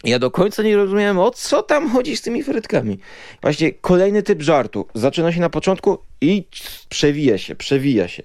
Ja 0.05 0.19
do 0.19 0.31
końca 0.31 0.63
nie 0.63 0.77
rozumiałem, 0.77 1.19
o 1.19 1.31
co 1.31 1.63
tam 1.63 1.91
chodzi 1.91 2.17
z 2.17 2.23
tymi 2.23 2.43
frytkami. 2.43 2.99
Właśnie 3.43 3.73
kolejny 3.73 4.23
typ 4.23 4.43
żartu. 4.43 4.87
Zaczyna 4.95 5.33
się 5.33 5.41
na 5.41 5.51
początku 5.51 5.99
i 6.21 6.45
przewija 6.89 7.39
się, 7.39 7.55
przewija 7.55 8.09
się. 8.09 8.23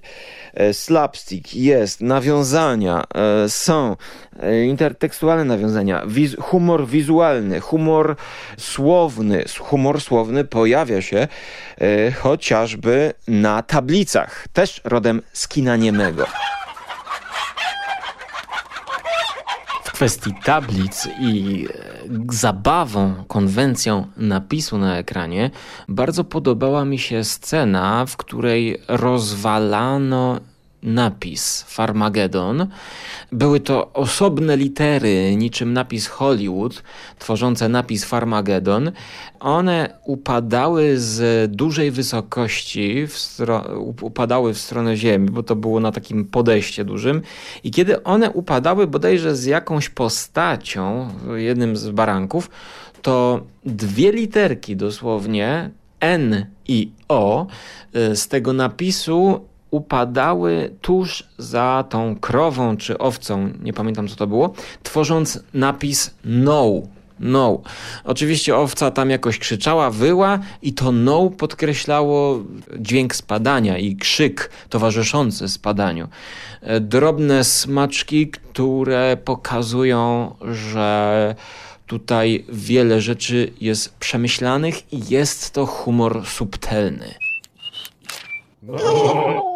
E, 0.53 0.73
slapstick 0.73 1.55
jest, 1.55 2.01
nawiązania 2.01 3.03
e, 3.15 3.49
są, 3.49 3.95
e, 4.39 4.63
intertekstualne 4.65 5.45
nawiązania, 5.45 6.03
wiz 6.07 6.35
humor 6.41 6.87
wizualny, 6.87 7.59
humor 7.59 8.15
słowny. 8.57 9.45
Humor 9.59 10.01
słowny 10.01 10.43
pojawia 10.43 11.01
się 11.01 11.27
chociażby 12.21 13.13
na 13.27 13.63
tablicach, 13.63 14.47
też 14.53 14.81
rodem 14.83 15.21
z 15.33 15.47
kina 15.47 15.75
niemego. 15.75 16.25
Kwestii 19.99 20.33
tablic 20.43 21.07
i 21.19 21.65
zabawą, 22.31 23.13
konwencją 23.27 24.07
napisu 24.17 24.77
na 24.77 24.97
ekranie, 24.97 25.51
bardzo 25.87 26.23
podobała 26.23 26.85
mi 26.85 26.99
się 26.99 27.23
scena, 27.23 28.05
w 28.05 28.17
której 28.17 28.81
rozwalano 28.87 30.39
napis 30.83 31.63
Farmagedon. 31.67 32.67
Były 33.31 33.59
to 33.59 33.93
osobne 33.93 34.57
litery, 34.57 35.35
niczym 35.35 35.73
napis 35.73 36.07
Hollywood, 36.07 36.83
tworzące 37.19 37.69
napis 37.69 38.05
Farmagedon. 38.05 38.91
One 39.39 39.99
upadały 40.05 40.97
z 40.97 41.51
dużej 41.51 41.91
wysokości, 41.91 43.07
w 43.07 43.39
upadały 44.01 44.53
w 44.53 44.59
stronę 44.59 44.97
ziemi, 44.97 45.29
bo 45.29 45.43
to 45.43 45.55
było 45.55 45.79
na 45.79 45.91
takim 45.91 46.25
podejście 46.25 46.85
dużym. 46.85 47.21
I 47.63 47.71
kiedy 47.71 48.03
one 48.03 48.31
upadały 48.31 48.87
bodajże 48.87 49.35
z 49.35 49.45
jakąś 49.45 49.89
postacią, 49.89 51.09
jednym 51.35 51.77
z 51.77 51.89
baranków, 51.89 52.49
to 53.01 53.41
dwie 53.65 54.11
literki 54.11 54.75
dosłownie, 54.75 55.69
N 55.99 56.45
i 56.67 56.91
O, 57.07 57.47
y, 57.95 58.15
z 58.15 58.27
tego 58.27 58.53
napisu 58.53 59.45
upadały 59.71 60.75
tuż 60.81 61.23
za 61.37 61.85
tą 61.89 62.15
krową 62.15 62.77
czy 62.77 62.97
owcą, 62.97 63.49
nie 63.63 63.73
pamiętam 63.73 64.07
co 64.07 64.15
to 64.15 64.27
było, 64.27 64.53
tworząc 64.83 65.43
napis 65.53 66.11
no. 66.25 66.81
No. 67.19 67.61
Oczywiście 68.03 68.55
owca 68.55 68.91
tam 68.91 69.09
jakoś 69.09 69.39
krzyczała, 69.39 69.91
wyła 69.91 70.39
i 70.61 70.73
to 70.73 70.91
no 70.91 71.29
podkreślało 71.29 72.39
dźwięk 72.79 73.15
spadania 73.15 73.77
i 73.77 73.95
krzyk 73.95 74.49
towarzyszący 74.69 75.49
spadaniu. 75.49 76.07
E, 76.61 76.79
drobne 76.79 77.43
smaczki, 77.43 78.27
które 78.27 79.17
pokazują, 79.25 80.35
że 80.51 81.35
tutaj 81.87 82.45
wiele 82.49 83.01
rzeczy 83.01 83.53
jest 83.61 83.95
przemyślanych 83.95 84.93
i 84.93 85.01
jest 85.09 85.51
to 85.51 85.65
humor 85.65 86.25
subtelny. 86.25 87.13
No, 88.63 89.48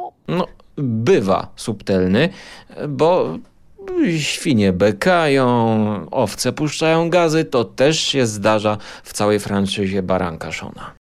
bywa 0.77 1.51
subtelny, 1.55 2.29
bo 2.87 3.37
świnie 4.17 4.73
bekają, 4.73 5.47
owce 6.11 6.53
puszczają 6.53 7.09
gazy, 7.09 7.45
to 7.45 7.65
też 7.65 7.99
się 7.99 8.27
zdarza 8.27 8.77
w 9.03 9.13
całej 9.13 9.39
franczyzie 9.39 10.03
Baranka 10.03 10.51
Szona. 10.51 10.93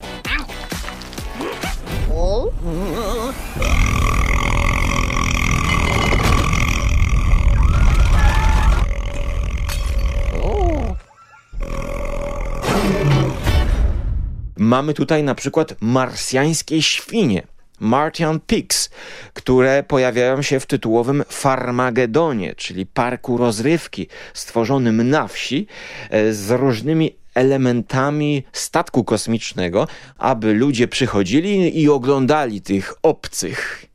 Mamy 14.57 14.93
tutaj 14.93 15.23
na 15.23 15.35
przykład 15.35 15.75
marsjańskie 15.81 16.81
świnie. 16.81 17.50
Martian 17.81 18.39
Pigs, 18.39 18.89
które 19.33 19.83
pojawiają 19.83 20.41
się 20.41 20.59
w 20.59 20.65
tytułowym 20.65 21.23
Farmagedonie, 21.29 22.55
czyli 22.55 22.85
parku 22.85 23.37
rozrywki 23.37 24.07
stworzonym 24.33 25.09
na 25.09 25.27
wsi 25.27 25.67
e, 26.09 26.33
z 26.33 26.51
różnymi 26.51 27.15
elementami 27.35 28.43
statku 28.53 29.03
kosmicznego, 29.03 29.87
aby 30.17 30.53
ludzie 30.53 30.87
przychodzili 30.87 31.81
i 31.81 31.89
oglądali 31.89 32.61
tych 32.61 32.93
obcych. 33.03 33.85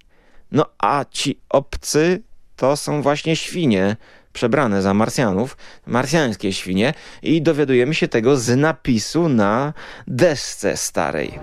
No 0.52 0.66
a 0.78 1.04
ci 1.10 1.40
obcy 1.48 2.22
to 2.56 2.76
są 2.76 3.02
właśnie 3.02 3.36
świnie 3.36 3.96
przebrane 4.32 4.82
za 4.82 4.94
Marsjanów, 4.94 5.56
marsjańskie 5.86 6.52
świnie 6.52 6.94
i 7.22 7.42
dowiadujemy 7.42 7.94
się 7.94 8.08
tego 8.08 8.36
z 8.36 8.56
napisu 8.56 9.28
na 9.28 9.72
desce 10.06 10.76
starej. 10.76 11.38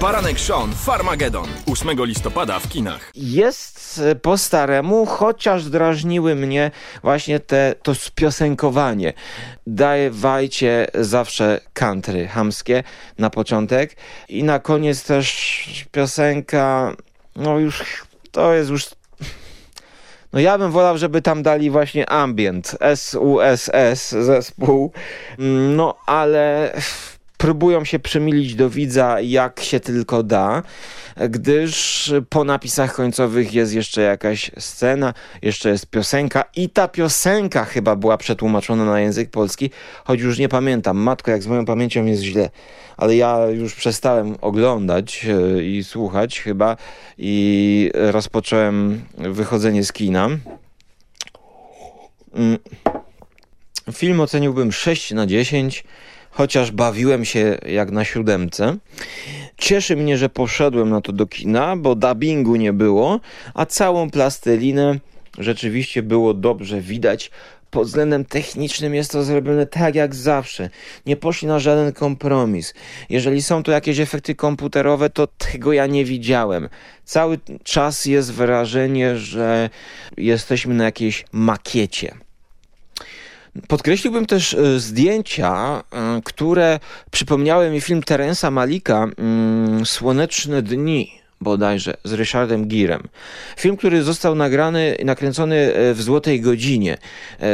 Baranek 0.00 0.40
Sean 0.40 0.72
Farmageddon 0.72 1.48
8 1.66 2.04
listopada 2.04 2.58
w 2.60 2.68
kinach. 2.68 3.10
Jest 3.14 4.02
po 4.22 4.38
staremu, 4.38 5.06
chociaż 5.06 5.64
drażniły 5.64 6.34
mnie 6.34 6.70
właśnie 7.02 7.40
te, 7.40 7.74
to 7.82 7.94
spiosenkowanie. 7.94 9.12
Dawajcie 9.66 10.86
zawsze 10.94 11.60
country 11.72 12.26
hamskie 12.28 12.82
na 13.18 13.30
początek 13.30 13.96
i 14.28 14.44
na 14.44 14.58
koniec 14.58 15.04
też 15.04 15.86
piosenka, 15.92 16.96
no 17.36 17.58
już 17.58 18.04
to 18.30 18.54
jest 18.54 18.70
już 18.70 18.86
no 20.32 20.40
ja 20.40 20.58
bym 20.58 20.70
wolał, 20.70 20.98
żeby 20.98 21.22
tam 21.22 21.42
dali 21.42 21.70
właśnie 21.70 22.10
ambient, 22.10 22.76
SUSS 22.94 24.10
zespół, 24.10 24.92
no 25.76 25.94
ale 26.06 26.72
próbują 27.36 27.84
się 27.84 27.98
przymilić 27.98 28.54
do 28.54 28.70
widza 28.70 29.20
jak 29.20 29.60
się 29.60 29.80
tylko 29.80 30.22
da, 30.22 30.62
gdyż 31.28 32.12
po 32.28 32.44
napisach 32.44 32.94
końcowych 32.94 33.54
jest 33.54 33.74
jeszcze 33.74 34.02
jakaś 34.02 34.50
scena, 34.58 35.14
jeszcze 35.42 35.70
jest 35.70 35.86
piosenka 35.86 36.44
i 36.56 36.68
ta 36.70 36.88
piosenka 36.88 37.64
chyba 37.64 37.96
była 37.96 38.16
przetłumaczona 38.16 38.84
na 38.84 39.00
język 39.00 39.30
polski, 39.30 39.70
choć 40.04 40.20
już 40.20 40.38
nie 40.38 40.48
pamiętam. 40.48 40.96
Matko, 40.96 41.30
jak 41.30 41.42
z 41.42 41.46
moją 41.46 41.64
pamięcią 41.64 42.04
jest 42.04 42.22
źle, 42.22 42.50
ale 42.96 43.16
ja 43.16 43.46
już 43.46 43.74
przestałem 43.74 44.36
oglądać 44.40 45.26
e, 45.26 45.62
i 45.62 45.84
słuchać 45.84 46.40
chyba 46.40 46.76
i 47.18 47.90
rozpocząłem 47.94 49.04
wychodzenie 49.18 49.84
z 49.84 49.92
kina. 49.92 50.28
Mm. 52.34 52.58
Film 53.92 54.20
oceniłbym 54.20 54.72
6 54.72 55.10
na 55.10 55.26
10 55.26 55.84
chociaż 56.36 56.70
bawiłem 56.70 57.24
się 57.24 57.58
jak 57.66 57.90
na 57.90 58.04
siódemce. 58.04 58.76
Cieszy 59.58 59.96
mnie, 59.96 60.18
że 60.18 60.28
poszedłem 60.28 60.90
na 60.90 61.00
to 61.00 61.12
do 61.12 61.26
kina, 61.26 61.76
bo 61.76 61.94
dubbingu 61.94 62.56
nie 62.56 62.72
było, 62.72 63.20
a 63.54 63.66
całą 63.66 64.10
plastelinę 64.10 64.98
rzeczywiście 65.38 66.02
było 66.02 66.34
dobrze 66.34 66.80
widać. 66.80 67.30
Pod 67.70 67.86
względem 67.86 68.24
technicznym 68.24 68.94
jest 68.94 69.12
to 69.12 69.24
zrobione 69.24 69.66
tak 69.66 69.94
jak 69.94 70.14
zawsze. 70.14 70.70
Nie 71.06 71.16
poszli 71.16 71.48
na 71.48 71.58
żaden 71.58 71.92
kompromis. 71.92 72.74
Jeżeli 73.10 73.42
są 73.42 73.62
tu 73.62 73.70
jakieś 73.70 74.00
efekty 74.00 74.34
komputerowe, 74.34 75.10
to 75.10 75.26
tego 75.26 75.72
ja 75.72 75.86
nie 75.86 76.04
widziałem. 76.04 76.68
Cały 77.04 77.38
czas 77.64 78.04
jest 78.04 78.32
wrażenie, 78.32 79.16
że 79.16 79.70
jesteśmy 80.16 80.74
na 80.74 80.84
jakiejś 80.84 81.24
makiecie. 81.32 82.25
Podkreśliłbym 83.68 84.26
też 84.26 84.54
e, 84.54 84.80
zdjęcia, 84.80 85.82
e, 85.92 86.20
które 86.24 86.80
przypomniały 87.10 87.70
mi 87.70 87.80
film 87.80 88.02
Terensa 88.02 88.50
Malika 88.50 89.08
mm, 89.18 89.86
Słoneczne 89.86 90.62
dni 90.62 91.12
bodajże 91.40 91.96
z 92.04 92.12
Ryszardem 92.12 92.66
Girem. 92.66 93.02
Film, 93.56 93.76
który 93.76 94.02
został 94.02 94.34
nagrany, 94.34 94.96
nakręcony 95.04 95.56
e, 95.56 95.94
w 95.94 96.02
Złotej 96.02 96.40
Godzinie. 96.40 96.98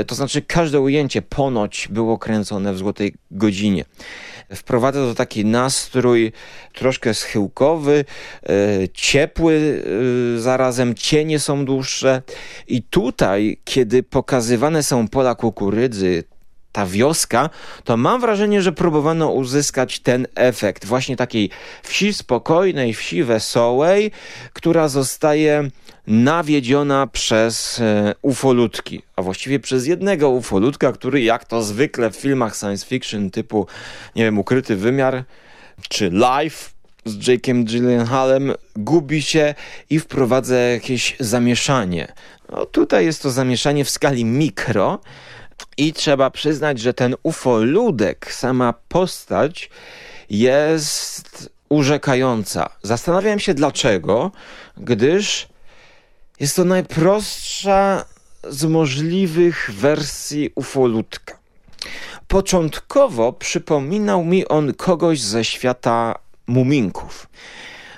To 0.07 0.15
znaczy 0.15 0.43
każde 0.43 0.81
ujęcie 0.81 1.23
ponoć 1.23 1.89
było 1.91 2.19
kręcone 2.19 2.73
w 2.73 2.79
Złotej 2.79 3.15
Godzinie 3.31 3.85
wprowadza 4.55 5.01
to 5.01 5.15
taki 5.15 5.45
nastrój 5.45 6.33
troszkę 6.75 7.15
schyłkowy, 7.15 8.05
e, 8.43 8.89
ciepły, 8.95 9.83
e, 10.37 10.41
zarazem 10.41 10.95
cienie 10.95 11.39
są 11.39 11.65
dłuższe. 11.65 12.23
I 12.69 12.83
tutaj, 12.83 13.59
kiedy 13.65 14.03
pokazywane 14.03 14.83
są 14.83 15.09
pola 15.09 15.35
kukurydzy, 15.35 16.25
ta 16.73 16.87
wioska, 16.87 17.51
to 17.85 17.97
mam 17.97 18.21
wrażenie, 18.21 18.63
że 18.63 18.73
próbowano 18.73 19.31
uzyskać 19.31 20.01
ten 20.01 20.27
efekt 20.35 20.85
właśnie 20.85 21.17
takiej 21.17 21.51
wsi 21.83 22.15
spokojnej, 22.15 22.95
wsi 22.95 23.25
wesołej, 23.25 24.11
która 24.53 24.89
zostaje 24.89 25.71
nawiedziona 26.07 27.07
przez 27.07 27.81
e, 27.81 28.15
ufolutki, 28.23 29.03
a 29.17 29.23
właściwie 29.23 29.61
przez 29.61 29.87
jednego 29.87 30.31
ufolutka, 30.31 30.93
który 30.93 31.23
jak 31.23 31.45
to 31.45 31.63
zwykle 31.63 32.11
w 32.11 32.17
filmach 32.17 32.57
science 32.57 32.87
fiction 32.87 33.31
typu, 33.31 33.67
nie 34.17 34.25
wiem, 34.25 34.39
Ukryty 34.39 34.77
Wymiar 34.77 35.25
czy 35.89 36.11
Life 36.11 36.71
z 37.05 37.19
Jake'em 37.19 37.65
Gyllenhaalem 37.65 38.53
gubi 38.77 39.23
się 39.23 39.55
i 39.91 40.01
wprowadza 40.01 40.57
jakieś 40.57 41.17
zamieszanie. 41.21 42.13
No, 42.53 42.67
tutaj 42.67 43.05
jest 43.05 43.23
to 43.23 43.31
zamieszanie 43.31 43.85
w 43.85 43.91
skali 43.91 44.25
mikro 44.25 45.01
i 45.77 45.93
trzeba 45.93 46.31
przyznać, 46.31 46.79
że 46.79 46.95
ten 46.95 47.15
ufoludek, 47.23 48.35
sama 48.35 48.75
postać 48.89 49.71
jest 50.31 51.51
urzekająca. 51.69 52.71
Zastanawiam 52.83 53.39
się 53.39 53.55
dlaczego, 53.55 54.31
gdyż 54.77 55.49
jest 56.41 56.57
to 56.57 56.65
najprostsza 56.65 58.05
z 58.49 58.65
możliwych 58.65 59.71
wersji 59.73 60.51
ufoludka. 60.55 61.39
Początkowo 62.29 63.33
przypominał 63.33 64.25
mi 64.25 64.49
on 64.49 64.75
kogoś 64.75 65.21
ze 65.21 65.45
świata 65.45 66.19
muminków. 66.47 67.27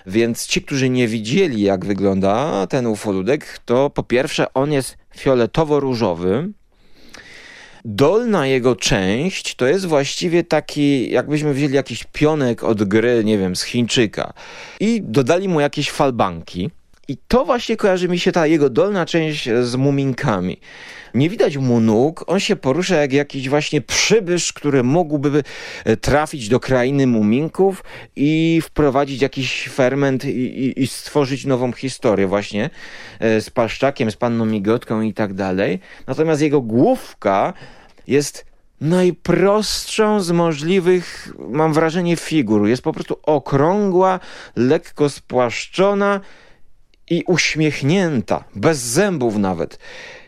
Więc 0.07 0.47
ci, 0.47 0.62
którzy 0.62 0.90
nie 0.90 1.09
widzieli, 1.09 1.62
jak 1.62 1.85
wygląda 1.85 2.67
ten 2.67 2.87
ufoludek, 2.87 3.61
to 3.64 3.90
po 3.90 4.03
pierwsze 4.03 4.55
on 4.55 4.73
jest 4.73 4.97
fioletowo-różowy. 5.17 6.49
Dolna 7.87 8.47
jego 8.47 8.77
część 8.77 9.55
to 9.55 9.66
jest 9.66 9.87
właściwie 9.87 10.44
taki, 10.44 11.11
jakbyśmy 11.11 11.55
wzięli 11.55 11.75
jakiś 11.75 12.05
pionek 12.12 12.64
od 12.64 12.85
gry, 12.85 13.25
nie 13.25 13.38
wiem, 13.38 13.57
z 13.57 13.62
Chińczyka 13.62 14.33
i 14.81 15.03
dodali 15.03 15.49
mu 15.49 15.61
jakieś 15.61 15.90
falbanki. 15.90 16.70
I 17.09 17.17
to 17.29 17.45
właśnie 17.45 17.77
kojarzy 17.77 18.09
mi 18.09 18.19
się 18.19 18.33
ta 18.33 18.47
jego 18.47 18.71
dolna 18.71 19.07
część 19.07 19.49
z 19.62 19.77
muminkami. 19.77 20.61
Nie 21.14 21.31
widać 21.31 21.57
mu 21.57 21.81
nóg, 21.81 22.25
on 22.27 22.40
się 22.40 22.57
porusza 22.57 22.97
jak 22.97 23.12
jakiś 23.12 23.49
właśnie 23.49 23.81
przybysz, 23.81 24.53
który 24.53 24.83
mógłby 24.83 25.43
e, 25.85 25.97
trafić 25.97 26.49
do 26.49 26.61
krainy 26.61 27.07
muminków 27.07 27.85
i 28.17 28.61
wprowadzić 28.64 29.23
jakiś 29.23 29.69
ferment 29.69 30.25
i, 30.25 30.29
i, 30.29 30.83
i 30.83 30.87
stworzyć 30.87 31.45
nową 31.45 31.73
historię 31.73 32.27
właśnie 32.27 32.71
e, 33.21 33.40
z 33.40 33.51
paszczakiem, 33.51 34.11
z 34.11 34.17
panną 34.17 34.47
migotką 34.47 35.01
i 35.01 35.14
tak 35.14 35.35
dalej. 35.35 35.81
Natomiast 36.07 36.43
jego 36.43 36.61
główka 36.61 37.53
jest 38.07 38.47
najprostszą 38.81 40.21
z 40.21 40.31
możliwych, 40.31 41.35
mam 41.49 41.73
wrażenie, 41.73 42.17
figur. 42.17 42.69
Jest 42.69 42.83
po 42.83 42.93
prostu 42.93 43.19
okrągła, 43.23 44.21
lekko 44.57 45.09
spłaszczona, 45.09 46.21
i 47.11 47.25
uśmiechnięta, 47.27 48.45
bez 48.55 48.79
zębów 48.79 49.37
nawet. 49.37 49.79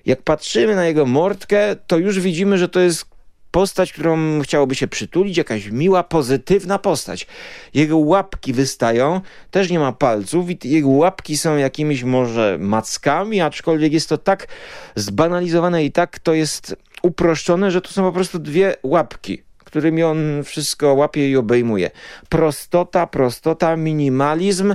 Jak 0.06 0.22
patrzymy 0.22 0.74
na 0.74 0.86
jego 0.86 1.06
mordkę, 1.06 1.76
to 1.86 1.98
już 1.98 2.20
widzimy, 2.20 2.58
że 2.58 2.68
to 2.68 2.80
jest 2.80 3.16
postać, 3.50 3.92
którą 3.92 4.40
chciałoby 4.40 4.74
się 4.74 4.88
przytulić, 4.88 5.36
jakaś 5.36 5.70
miła, 5.70 6.02
pozytywna 6.02 6.78
postać. 6.78 7.26
Jego 7.74 7.98
łapki 7.98 8.52
wystają, 8.52 9.20
też 9.50 9.70
nie 9.70 9.78
ma 9.78 9.92
palców 9.92 10.50
i 10.50 10.58
jego 10.64 10.88
łapki 10.88 11.36
są 11.36 11.56
jakimiś 11.56 12.02
może 12.02 12.56
mackami, 12.60 13.40
aczkolwiek 13.40 13.92
jest 13.92 14.08
to 14.08 14.18
tak 14.18 14.48
zbanalizowane 14.96 15.84
i 15.84 15.92
tak 15.92 16.18
to 16.18 16.34
jest 16.34 16.76
uproszczone, 17.02 17.70
że 17.70 17.80
to 17.80 17.88
są 17.88 18.02
po 18.02 18.12
prostu 18.12 18.38
dwie 18.38 18.76
łapki 18.82 19.46
którymi 19.66 20.02
on 20.02 20.44
wszystko 20.44 20.94
łapie 20.94 21.30
i 21.30 21.36
obejmuje. 21.36 21.90
Prostota, 22.28 23.06
prostota, 23.06 23.76
minimalizm, 23.76 24.74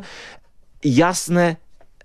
jasne 0.83 1.55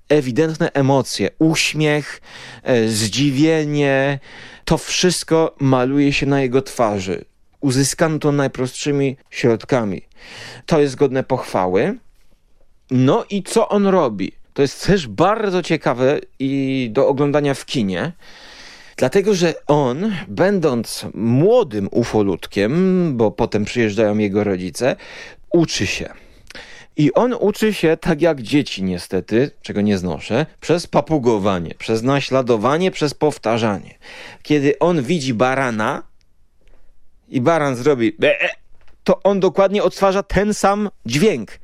ewidentne 0.08 0.72
emocje, 0.72 1.30
uśmiech, 1.38 2.20
e, 2.62 2.88
zdziwienie, 2.88 4.18
to 4.64 4.78
wszystko 4.78 5.54
maluje 5.60 6.12
się 6.12 6.26
na 6.26 6.42
jego 6.42 6.62
twarzy. 6.62 7.24
Uzyskano 7.60 8.18
to 8.18 8.32
najprostszymi 8.32 9.16
środkami. 9.30 10.02
To 10.66 10.80
jest 10.80 10.96
godne 10.96 11.22
pochwały. 11.22 11.98
No 12.90 13.24
i 13.30 13.42
co 13.42 13.68
on 13.68 13.86
robi? 13.86 14.32
To 14.54 14.62
jest 14.62 14.86
też 14.86 15.08
bardzo 15.08 15.62
ciekawe 15.62 16.20
i 16.38 16.88
do 16.92 17.08
oglądania 17.08 17.54
w 17.54 17.66
kinie. 17.66 18.12
Dlatego, 18.96 19.34
że 19.34 19.54
on, 19.66 20.12
będąc 20.28 21.06
młodym 21.14 21.88
ufolutkiem, 21.90 23.12
bo 23.16 23.30
potem 23.30 23.64
przyjeżdżają 23.64 24.18
jego 24.18 24.44
rodzice, 24.44 24.96
uczy 25.52 25.86
się 25.86 26.25
i 26.96 27.12
on 27.12 27.34
uczy 27.40 27.74
się 27.74 27.96
tak 27.96 28.22
jak 28.22 28.42
dzieci 28.42 28.82
niestety, 28.82 29.50
czego 29.62 29.80
nie 29.80 29.98
znoszę, 29.98 30.46
przez 30.60 30.86
papugowanie, 30.86 31.74
przez 31.78 32.02
naśladowanie, 32.02 32.90
przez 32.90 33.14
powtarzanie. 33.14 33.94
Kiedy 34.42 34.78
on 34.78 35.02
widzi 35.02 35.34
barana 35.34 36.02
i 37.28 37.40
baran 37.40 37.76
zrobi 37.76 38.12
be, 38.18 38.36
to 39.04 39.22
on 39.22 39.40
dokładnie 39.40 39.82
odtwarza 39.82 40.22
ten 40.22 40.54
sam 40.54 40.90
dźwięk, 41.06 41.58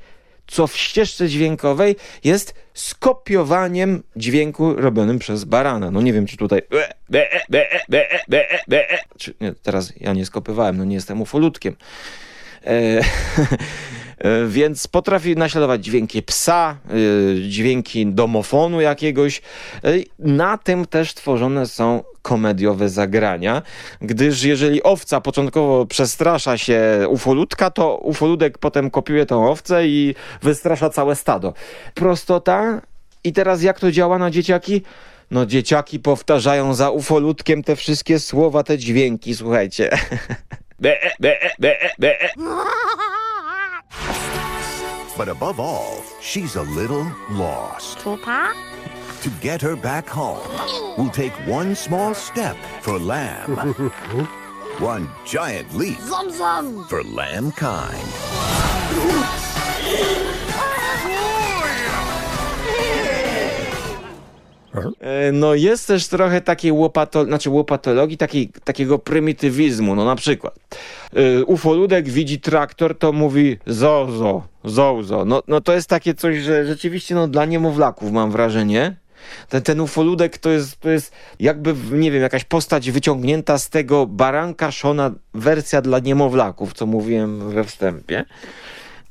co 0.47 0.67
w 0.67 0.77
ścieżce 0.77 1.29
dźwiękowej 1.29 1.97
jest 2.25 2.55
skopiowaniem 2.75 4.03
dźwięku 4.17 4.75
robionym 4.75 5.19
przez 5.19 5.45
barana. 5.45 5.91
No 5.91 6.03
nie 6.03 6.13
wiem, 6.13 6.27
czy 6.27 6.37
tutaj 6.37 6.63
czy, 9.19 9.35
nie, 9.41 9.53
teraz 9.53 9.93
ja 10.01 10.13
nie 10.13 10.27
skopiowałem, 10.27 10.77
no 10.77 10.85
nie 10.85 10.95
jestem 10.95 11.21
ufolutkiem. 11.21 11.77
E, 11.77 11.83
E, 12.67 13.01
więc 14.49 14.87
potrafi 14.87 15.37
naśladować 15.37 15.85
dźwięki 15.85 16.23
psa, 16.23 16.77
e, 16.89 16.95
dźwięki 17.49 18.07
domofonu 18.07 18.81
jakiegoś. 18.81 19.43
E, 19.85 19.93
na 20.19 20.59
tym 20.59 20.87
też 20.87 21.15
tworzone 21.15 21.67
są 21.67 22.05
komediowe 22.23 22.89
zagrania, 22.89 23.63
gdyż 24.01 24.43
jeżeli 24.43 24.83
owca 24.83 25.21
początkowo 25.21 25.87
przestrasza 25.87 26.59
się 26.59 26.81
ufolutka, 27.09 27.71
to 27.71 27.97
ufoludek 27.97 28.59
potem 28.59 28.91
kopiuje 28.91 29.27
tą 29.27 29.51
owcę 29.51 29.87
i 29.87 30.15
wystrasza 30.43 30.91
całe 30.91 31.17
stado. 31.17 31.55
Prostota 31.95 32.81
i 33.25 33.33
teraz 33.33 33.63
jak 33.63 33.81
to 33.81 33.93
działa 33.93 34.19
na 34.19 34.31
dzieciaki? 34.31 34.83
No 35.31 35.47
dzieciaki 35.47 36.01
powtarzają 36.01 36.75
za 36.75 36.91
ufolutkiem 36.91 37.63
te 37.63 37.77
wszystkie 37.77 38.19
słowa, 38.19 38.63
te 38.63 38.79
dźwięki, 38.79 39.35
słuchajcie. 39.35 39.91
Be, 40.83 40.99
be, 41.21 41.39
be, 41.59 41.77
be. 41.99 42.19
But 45.17 45.29
above 45.29 45.61
all, 45.61 46.03
she's 46.21 46.57
a 46.57 46.63
little 46.63 47.05
lost. 47.31 47.99
Tupa? 47.99 48.53
To 49.23 49.31
get 49.41 49.61
her 49.61 49.77
back 49.77 50.09
home, 50.09 50.49
we'll 50.97 51.11
take 51.11 51.33
one 51.47 51.75
small 51.75 52.15
step 52.15 52.57
for 52.81 52.99
lamb, 52.99 53.57
one 54.79 55.09
giant 55.25 55.75
leap 55.75 55.99
Zum 56.01 56.31
zum! 56.31 56.85
for 56.87 57.05
lamb 57.05 57.53
kind. 57.53 58.09
E, 65.01 65.33
no 65.33 65.55
jest 65.55 65.87
też 65.87 66.09
trochę 66.09 66.41
takiej 66.41 66.73
łopato, 66.73 67.25
znaczy 67.25 67.51
łopatologii, 67.51 68.17
takiej, 68.17 68.49
takiego 68.65 68.99
prymitywizmu, 68.99 69.95
no 69.95 70.05
na 70.05 70.17
przykład 70.17 70.55
y, 71.17 71.45
ufoludek 71.45 72.09
widzi 72.09 72.41
traktor, 72.41 72.99
to 72.99 73.13
mówi 73.13 73.59
zozo, 73.67 74.43
zozo. 74.65 75.25
No, 75.25 75.43
no 75.49 75.61
to 75.61 75.73
jest 75.73 75.89
takie 75.89 76.15
coś, 76.15 76.39
że 76.39 76.67
rzeczywiście 76.67 77.15
no, 77.15 77.29
dla 77.29 77.45
niemowlaków 77.45 78.13
mam 78.13 78.31
wrażenie. 78.31 78.97
Ten, 79.49 79.63
ten 79.63 79.81
ufoludek 79.81 80.39
to 80.39 80.51
jest, 80.51 80.81
to 80.81 80.91
jest 80.91 81.13
jakby, 81.41 81.75
nie 81.93 82.11
wiem, 82.11 82.23
jakaś 82.23 82.45
postać 82.45 82.91
wyciągnięta 82.91 83.59
z 83.59 83.71
tego 83.71 84.07
baranka 84.07 84.71
Szona 84.71 85.11
wersja 85.35 85.83
dla 85.83 85.99
niemowlaków, 85.99 86.73
co 86.73 86.87
mówiłem 86.87 87.51
we 87.51 87.65
wstępie 87.65 88.25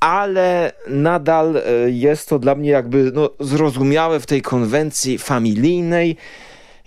ale 0.01 0.73
nadal 0.87 1.57
e, 1.57 1.61
jest 1.89 2.29
to 2.29 2.39
dla 2.39 2.55
mnie 2.55 2.69
jakby 2.69 3.11
no, 3.13 3.29
zrozumiałe 3.39 4.19
w 4.19 4.25
tej 4.25 4.41
konwencji 4.41 5.17
familijnej. 5.17 6.15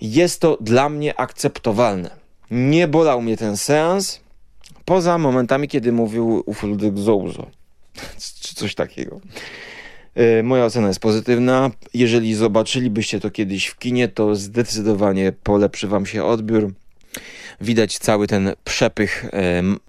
Jest 0.01 0.41
to 0.41 0.57
dla 0.61 0.89
mnie 0.89 1.19
akceptowalne. 1.19 2.09
Nie 2.51 2.87
bolał 2.87 3.21
mnie 3.21 3.37
ten 3.37 3.57
seans, 3.57 4.19
poza 4.85 5.17
momentami, 5.17 5.67
kiedy 5.67 5.91
mówił 5.91 6.43
ufoludek 6.45 6.97
Zouzo, 6.97 7.47
czy 8.41 8.55
coś 8.55 8.75
takiego. 8.75 9.19
E, 10.15 10.43
moja 10.43 10.65
ocena 10.65 10.87
jest 10.87 10.99
pozytywna. 10.99 11.71
Jeżeli 11.93 12.35
zobaczylibyście 12.35 13.19
to 13.19 13.31
kiedyś 13.31 13.67
w 13.67 13.77
kinie, 13.77 14.07
to 14.07 14.35
zdecydowanie 14.35 15.31
polepszy 15.43 15.87
wam 15.87 16.05
się 16.05 16.23
odbiór. 16.23 16.73
Widać 17.61 17.97
cały 17.97 18.27
ten 18.27 18.53
przepych 18.63 19.25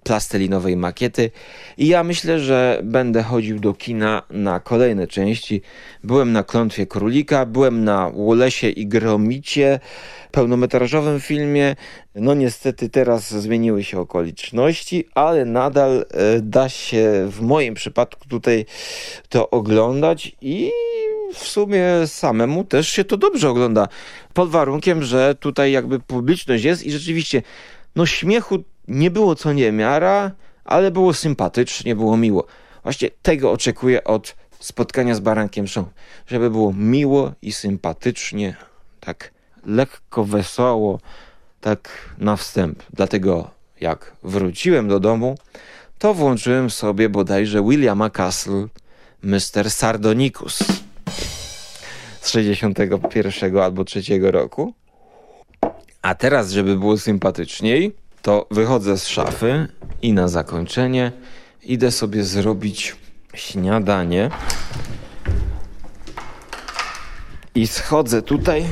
plastelinowej 0.02 0.76
makiety. 0.76 1.30
I 1.78 1.86
ja 1.86 2.04
myślę, 2.04 2.40
że 2.40 2.80
będę 2.84 3.22
chodził 3.22 3.58
do 3.60 3.74
kina 3.74 4.22
na 4.30 4.60
kolejne 4.60 5.06
części. 5.06 5.62
Byłem 6.04 6.32
na 6.32 6.42
Klątwie 6.42 6.86
Królika, 6.86 7.46
byłem 7.46 7.84
na 7.84 8.10
Łolesie 8.14 8.68
i 8.68 8.86
Gromicie, 8.86 9.80
pełnometrażowym 10.30 11.20
filmie. 11.20 11.76
No 12.14 12.34
niestety 12.34 12.88
teraz 12.88 13.30
zmieniły 13.30 13.84
się 13.84 14.00
okoliczności, 14.00 15.08
ale 15.14 15.44
nadal 15.44 16.06
e, 16.10 16.40
da 16.40 16.68
się 16.68 17.28
w 17.30 17.40
moim 17.40 17.74
przypadku 17.74 18.28
tutaj 18.28 18.66
to 19.28 19.50
oglądać 19.50 20.36
i 20.40 20.70
w 21.34 21.48
sumie 21.48 21.84
samemu 22.06 22.64
też 22.64 22.88
się 22.88 23.04
to 23.04 23.16
dobrze 23.16 23.50
ogląda. 23.50 23.88
Pod 24.34 24.50
warunkiem, 24.50 25.02
że 25.02 25.34
tutaj 25.34 25.72
jakby 25.72 26.00
publiczność 26.00 26.64
jest 26.64 26.82
i 26.82 26.90
rzeczywiście 26.90 27.42
no 27.96 28.06
śmiechu 28.06 28.64
nie 28.88 29.10
było 29.10 29.34
co 29.34 29.52
niemiara, 29.52 30.30
ale 30.64 30.90
było 30.90 31.14
sympatycznie, 31.14 31.96
było 31.96 32.16
miło. 32.16 32.46
Właśnie 32.82 33.10
tego 33.22 33.52
oczekuję 33.52 34.04
od 34.04 34.36
spotkania 34.60 35.14
z 35.14 35.20
Barankiem 35.20 35.68
Show. 35.68 35.86
Żeby 36.26 36.50
było 36.50 36.72
miło 36.72 37.32
i 37.42 37.52
sympatycznie, 37.52 38.56
tak 39.00 39.30
lekko 39.66 40.24
wesoło, 40.24 41.00
tak 41.60 41.88
na 42.18 42.36
wstęp. 42.36 42.82
Dlatego 42.92 43.50
jak 43.80 44.12
wróciłem 44.22 44.88
do 44.88 45.00
domu, 45.00 45.38
to 45.98 46.14
włączyłem 46.14 46.70
sobie 46.70 47.08
bodajże 47.08 47.62
Williama 47.62 48.10
Castle, 48.10 48.66
Mr. 49.22 49.70
Sardonicus 49.70 50.85
z 52.26 52.30
61 52.30 53.56
albo 53.58 53.84
3 53.84 54.02
roku. 54.20 54.74
A 56.02 56.14
teraz, 56.14 56.50
żeby 56.50 56.76
było 56.76 56.98
sympatyczniej, 56.98 57.96
to 58.22 58.46
wychodzę 58.50 58.98
z 58.98 59.06
szafy 59.06 59.68
i 60.02 60.12
na 60.12 60.28
zakończenie 60.28 61.12
idę 61.62 61.90
sobie 61.90 62.24
zrobić 62.24 62.96
śniadanie. 63.34 64.30
I 67.54 67.66
schodzę 67.66 68.22
tutaj 68.22 68.66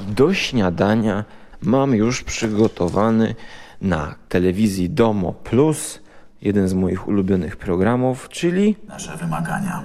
do 0.00 0.34
śniadania. 0.34 1.24
Mam 1.62 1.94
już 1.94 2.22
przygotowany 2.22 3.34
na 3.80 4.14
telewizji 4.28 4.90
Domo 4.90 5.32
Plus 5.32 6.05
jeden 6.42 6.68
z 6.68 6.74
moich 6.74 7.08
ulubionych 7.08 7.56
programów, 7.56 8.28
czyli 8.28 8.76
nasze 8.88 9.16
wymagania. 9.16 9.82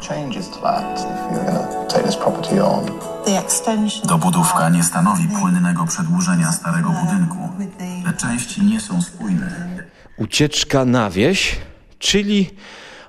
Dobudówka 4.05 4.69
nie 4.69 4.83
stanowi 4.83 5.27
płynnego 5.39 5.85
przedłużenia 5.85 6.51
starego 6.51 6.89
budynku. 6.89 7.49
Te 8.05 8.13
części 8.13 8.61
nie 8.61 8.79
są 8.79 9.01
spójne. 9.01 9.51
Ucieczka 10.17 10.85
na 10.85 11.09
wieś, 11.09 11.57
czyli 11.99 12.49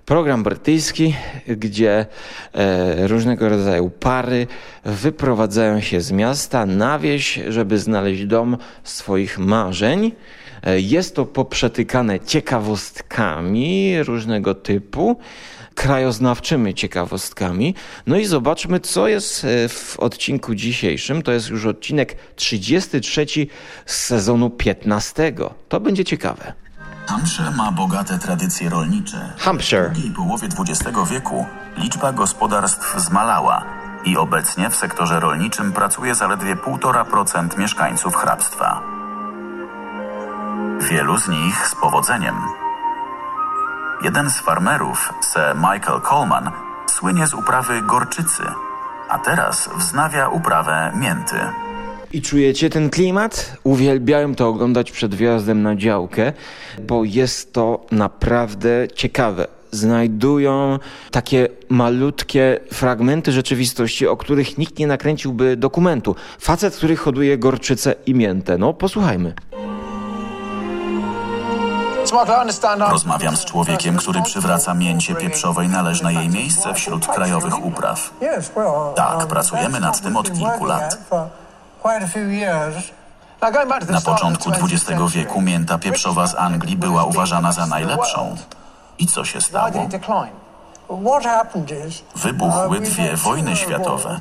program 0.07 0.43
brytyjski, 0.43 1.15
gdzie 1.47 2.07
e, 2.55 3.07
różnego 3.09 3.49
rodzaju 3.49 3.91
pary 3.91 4.47
wyprowadzają 4.85 5.81
się 5.81 6.01
z 6.01 6.13
miasta 6.13 6.67
na 6.67 6.99
wieś, 6.99 7.41
żeby 7.49 7.79
znaleźć 7.79 8.27
dom 8.27 8.57
swoich 8.85 9.39
marzeń. 9.39 10.13
E, 10.63 10.81
Jest 10.81 11.17
to 11.17 11.27
poprzetykane 11.27 12.21
ciekawostkami 12.21 14.03
różnego 14.03 14.55
typu, 14.55 15.19
krajoznawczymi 15.75 16.75
ciekawostkami. 16.75 17.75
No 18.07 18.17
i 18.17 18.25
zobaczmy, 18.25 18.81
co 18.81 19.09
jest 19.09 19.45
e, 19.45 19.69
w 19.69 20.01
odcinku 20.01 20.55
dzisiejszym. 20.55 21.23
To 21.23 21.33
jest 21.33 21.49
już 21.49 21.67
odcinek 21.67 22.17
33 22.37 23.27
z 23.87 23.97
sezonu 23.97 24.51
15. 24.51 25.33
To 25.69 25.81
będzie 25.81 26.05
ciekawe. 26.05 26.53
Hampshire 27.07 27.51
ma 27.51 27.73
bogate 27.73 28.19
tradycje 28.19 28.71
rolnicze. 28.71 29.33
Hampshire. 29.39 29.91
W 29.91 29.93
drugiej 29.93 30.11
połowie 30.11 30.49
XX 30.59 30.99
wieku 31.11 31.47
liczba 31.79 32.13
gospodarstw 32.13 33.01
zmalała 33.01 33.65
i 34.05 34.17
obecnie 34.17 34.71
w 34.71 34.77
sektorze 34.77 35.21
rolniczym 35.21 35.73
pracuje 35.73 36.15
zaledwie 36.15 36.57
1,5% 36.57 37.59
mieszkańców 37.59 38.17
hrabstwa. 38.17 39.02
Wielu 40.91 41.19
z 41.19 41.29
nich 41.29 41.69
z 41.69 41.75
powodzeniem. 41.75 42.35
Jeden 44.05 44.31
z 44.31 44.41
farmerów, 44.41 45.13
Sir 45.33 45.55
Michael 45.55 46.01
Coleman, 46.01 46.51
słynie 46.87 47.27
z 47.27 47.35
uprawy 47.35 47.83
gorczycy, 47.83 48.43
a 49.09 49.19
teraz 49.19 49.69
wznawia 49.77 50.29
uprawę 50.29 50.93
mięty. 50.97 51.37
I 52.13 52.23
czujecie 52.23 52.71
ten 52.71 52.91
klimat? 52.91 53.57
Uwielbiałem 53.65 54.35
to 54.35 54.49
oglądać 54.49 54.93
przed 54.93 55.15
wjazdem 55.15 55.63
na 55.63 55.77
działkę, 55.77 56.33
bo 56.83 57.05
jest 57.05 57.53
to 57.53 57.87
naprawdę 57.91 58.89
ciekawe. 58.95 59.47
Znajdują 59.71 60.79
takie 61.11 61.49
malutkie 61.69 62.61
fragmenty 62.73 63.33
rzeczywistości, 63.33 64.07
o 64.07 64.17
których 64.17 64.59
nikt 64.59 64.79
nie 64.79 64.87
nakręciłby 64.87 65.57
dokumentu. 65.57 66.17
Facet, 66.41 66.77
który 66.77 66.97
hoduje 66.97 67.39
gorczycę 67.39 67.95
i 68.07 68.15
miętę. 68.15 68.59
No, 68.59 68.75
posłuchajmy. 68.75 69.35
Rozmawiam 72.91 73.37
z 73.37 73.45
człowiekiem, 73.45 73.97
który 73.97 74.23
przywraca 74.23 74.75
mięcie 74.75 75.15
pieprzowej 75.15 75.69
należne 75.69 76.15
jej 76.15 76.29
miejsce 76.29 76.75
wśród 76.75 77.07
krajowych 77.07 77.65
upraw. 77.65 78.11
Tak, 78.97 79.27
pracujemy 79.27 79.81
nad 79.81 80.01
tym 80.01 80.17
od 80.17 80.33
kilku 80.33 80.65
lat. 80.65 80.99
Na 83.91 84.01
początku 84.01 84.51
XX 84.51 85.13
wieku 85.13 85.41
mięta 85.41 85.79
pieprzowa 85.79 86.27
z 86.27 86.35
Anglii 86.35 86.77
była 86.77 87.05
uważana 87.05 87.53
za 87.53 87.67
najlepszą. 87.67 88.37
I 88.99 89.07
co 89.07 89.25
się 89.25 89.41
stało? 89.41 89.89
Wybuchły 92.17 92.81
dwie 92.81 93.17
wojny 93.17 93.57
światowe. 93.57 94.21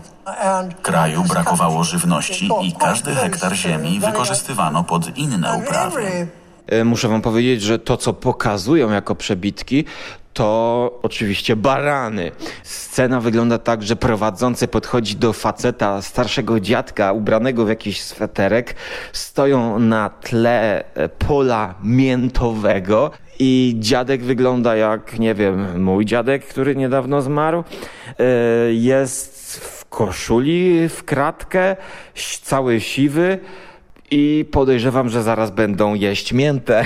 Kraju 0.82 1.24
brakowało 1.24 1.84
żywności 1.84 2.50
i 2.62 2.72
każdy 2.74 3.16
hektar 3.16 3.54
ziemi 3.54 4.00
wykorzystywano 4.00 4.84
pod 4.84 5.18
inne 5.18 5.58
uprawy. 5.58 6.28
E, 6.72 6.84
Muszę 6.84 7.08
wam 7.08 7.22
powiedzieć, 7.22 7.62
że 7.62 7.80
to, 7.80 7.98
co 7.98 8.14
pokazują 8.14 8.92
jako 8.92 9.16
przebitki, 9.16 9.86
to 10.34 11.00
oczywiście 11.04 11.56
barany. 11.56 12.32
Scena 12.64 13.20
wygląda 13.20 13.58
tak, 13.58 13.84
że 13.84 13.96
prowadzący 13.96 14.68
podchodzi 14.68 15.16
do 15.16 15.34
faceta, 15.34 16.02
starszego 16.02 16.60
dziadka, 16.60 17.12
ubranego 17.14 17.66
w 17.66 17.70
jakiś 17.70 18.02
sweterek. 18.02 18.76
Stoją 19.14 19.80
na 19.80 20.10
tle 20.10 20.84
e, 20.96 21.10
pola 21.10 21.76
miętowego 21.84 23.12
i 23.40 23.76
dziadek 23.80 24.24
wygląda 24.24 24.76
jak, 24.76 25.20
nie 25.20 25.36
wiem, 25.36 25.84
mój 25.84 26.06
dziadek, 26.06 26.46
który 26.48 26.76
niedawno 26.76 27.22
zmarł. 27.22 27.64
E, 28.20 28.24
Jest 28.74 29.60
w 29.60 29.86
koszuli 29.86 30.90
w 30.90 31.04
kratkę, 31.04 31.76
cały 32.44 32.80
siwy 32.80 33.40
i 34.12 34.46
podejrzewam, 34.52 35.10
że 35.10 35.24
zaraz 35.24 35.52
będą 35.52 35.94
jeść 35.94 36.34
miętę. 36.34 36.86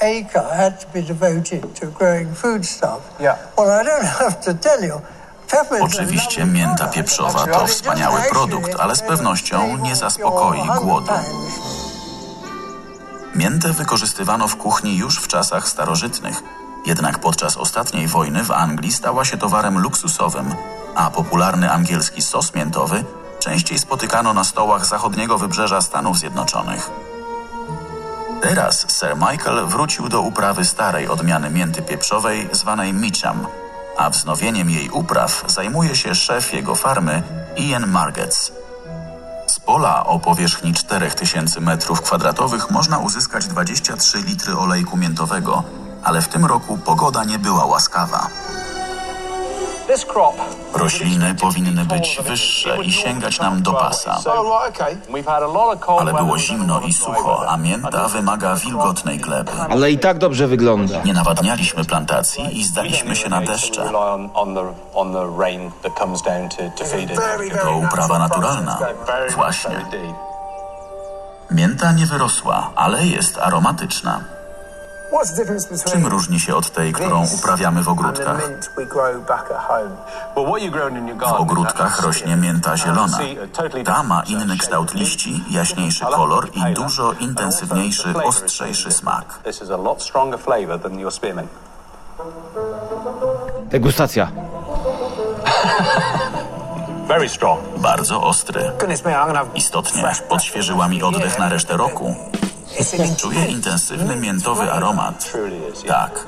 acre 0.00 0.56
had 0.56 0.80
to 0.80 0.86
be 0.92 1.02
devoted 1.02 1.80
to 1.80 1.86
growing 1.86 2.36
foodstuff. 2.36 3.00
Yeah. 3.20 3.36
Well, 3.56 3.68
I 3.68 3.84
don't 3.84 4.04
have 4.18 4.40
to 4.44 4.54
tell 4.54 4.84
you. 4.84 5.00
Oczywiście 5.80 6.46
mięta 6.46 6.86
pieprzowa 6.86 7.46
to 7.46 7.66
wspaniały 7.66 8.20
produkt, 8.30 8.80
ale 8.80 8.96
z 8.96 9.02
pewnością 9.02 9.76
nie 9.76 9.96
zaspokoi 9.96 10.60
głodu. 10.82 11.12
Miętę 13.34 13.72
wykorzystywano 13.72 14.48
w 14.48 14.56
kuchni 14.56 14.96
już 14.96 15.18
w 15.18 15.28
czasach 15.28 15.68
starożytnych. 15.68 16.42
Jednak 16.86 17.18
podczas 17.18 17.56
ostatniej 17.56 18.06
wojny 18.06 18.44
w 18.44 18.50
Anglii 18.50 18.92
stała 18.92 19.24
się 19.24 19.36
towarem 19.36 19.78
luksusowym, 19.78 20.54
a 20.94 21.10
popularny 21.10 21.70
angielski 21.70 22.22
sos 22.22 22.54
miętowy 22.54 23.04
częściej 23.38 23.78
spotykano 23.78 24.34
na 24.34 24.44
stołach 24.44 24.86
zachodniego 24.86 25.38
wybrzeża 25.38 25.80
Stanów 25.80 26.18
Zjednoczonych. 26.18 26.90
Teraz 28.42 28.86
Sir 28.88 29.16
Michael 29.16 29.66
wrócił 29.66 30.08
do 30.08 30.20
uprawy 30.20 30.64
starej 30.64 31.08
odmiany 31.08 31.50
mięty 31.50 31.82
pieprzowej 31.82 32.48
zwanej 32.52 32.92
Mitcham, 32.92 33.46
a 33.96 34.10
wznowieniem 34.10 34.70
jej 34.70 34.90
upraw 34.90 35.44
zajmuje 35.46 35.96
się 35.96 36.14
szef 36.14 36.52
jego 36.52 36.74
farmy 36.74 37.22
Ian 37.56 37.86
Margetts. 37.86 38.52
Z 39.46 39.60
pola 39.60 40.06
o 40.06 40.18
powierzchni 40.18 40.74
4000 40.74 41.60
m2 41.60 42.70
można 42.70 42.98
uzyskać 42.98 43.46
23 43.46 44.18
litry 44.18 44.56
olejku 44.56 44.96
miętowego, 44.96 45.62
ale 46.04 46.22
w 46.22 46.28
tym 46.28 46.44
roku 46.44 46.78
pogoda 46.78 47.24
nie 47.24 47.38
była 47.38 47.64
łaskawa. 47.64 48.28
Rośliny 50.74 51.34
powinny 51.34 51.84
być 51.84 52.18
wyższe 52.24 52.78
i 52.84 52.92
sięgać 52.92 53.40
nam 53.40 53.62
do 53.62 53.72
pasa. 53.72 54.18
Ale 56.00 56.12
było 56.12 56.38
zimno 56.38 56.80
i 56.80 56.92
sucho, 56.92 57.48
a 57.48 57.56
mięta 57.56 58.08
wymaga 58.08 58.54
wilgotnej 58.54 59.18
gleby. 59.18 59.52
Ale 59.70 59.90
i 59.90 59.98
tak 59.98 60.18
dobrze 60.18 60.46
wygląda. 60.46 61.02
Nie 61.02 61.12
nawadnialiśmy 61.12 61.84
plantacji 61.84 62.60
i 62.60 62.64
zdaliśmy 62.64 63.16
się 63.16 63.28
na 63.28 63.40
deszcze. 63.40 63.90
To 67.62 67.76
uprawa 67.76 68.18
naturalna. 68.18 68.78
Właśnie. 69.34 69.84
Mięta 71.50 71.92
nie 71.92 72.06
wyrosła, 72.06 72.70
ale 72.76 73.06
jest 73.06 73.38
aromatyczna. 73.38 74.20
Czym 75.84 76.06
różni 76.06 76.40
się 76.40 76.54
od 76.54 76.70
tej, 76.70 76.92
którą 76.92 77.26
uprawiamy 77.34 77.82
w 77.82 77.88
ogródkach? 77.88 78.50
W 81.18 81.40
ogródkach 81.40 82.00
rośnie 82.02 82.36
mięta 82.36 82.76
zielona. 82.76 83.18
Ta 83.84 84.02
ma 84.02 84.22
inny 84.22 84.58
kształt 84.58 84.94
liści, 84.94 85.44
jaśniejszy 85.50 86.04
kolor 86.04 86.50
i 86.54 86.74
dużo 86.74 87.12
intensywniejszy, 87.12 88.14
ostrzejszy 88.24 88.92
smak. 88.92 89.38
Degustacja. 93.64 94.28
Bardzo 97.76 98.22
ostry. 98.22 98.72
Istotnie, 99.54 100.02
podświeżyła 100.28 100.88
mi 100.88 101.02
oddech 101.02 101.38
na 101.38 101.48
resztę 101.48 101.76
roku. 101.76 102.14
Czuję 103.16 103.46
intensywny 103.46 104.16
miętowy 104.16 104.72
aromat. 104.72 105.32
Tak. 105.86 106.26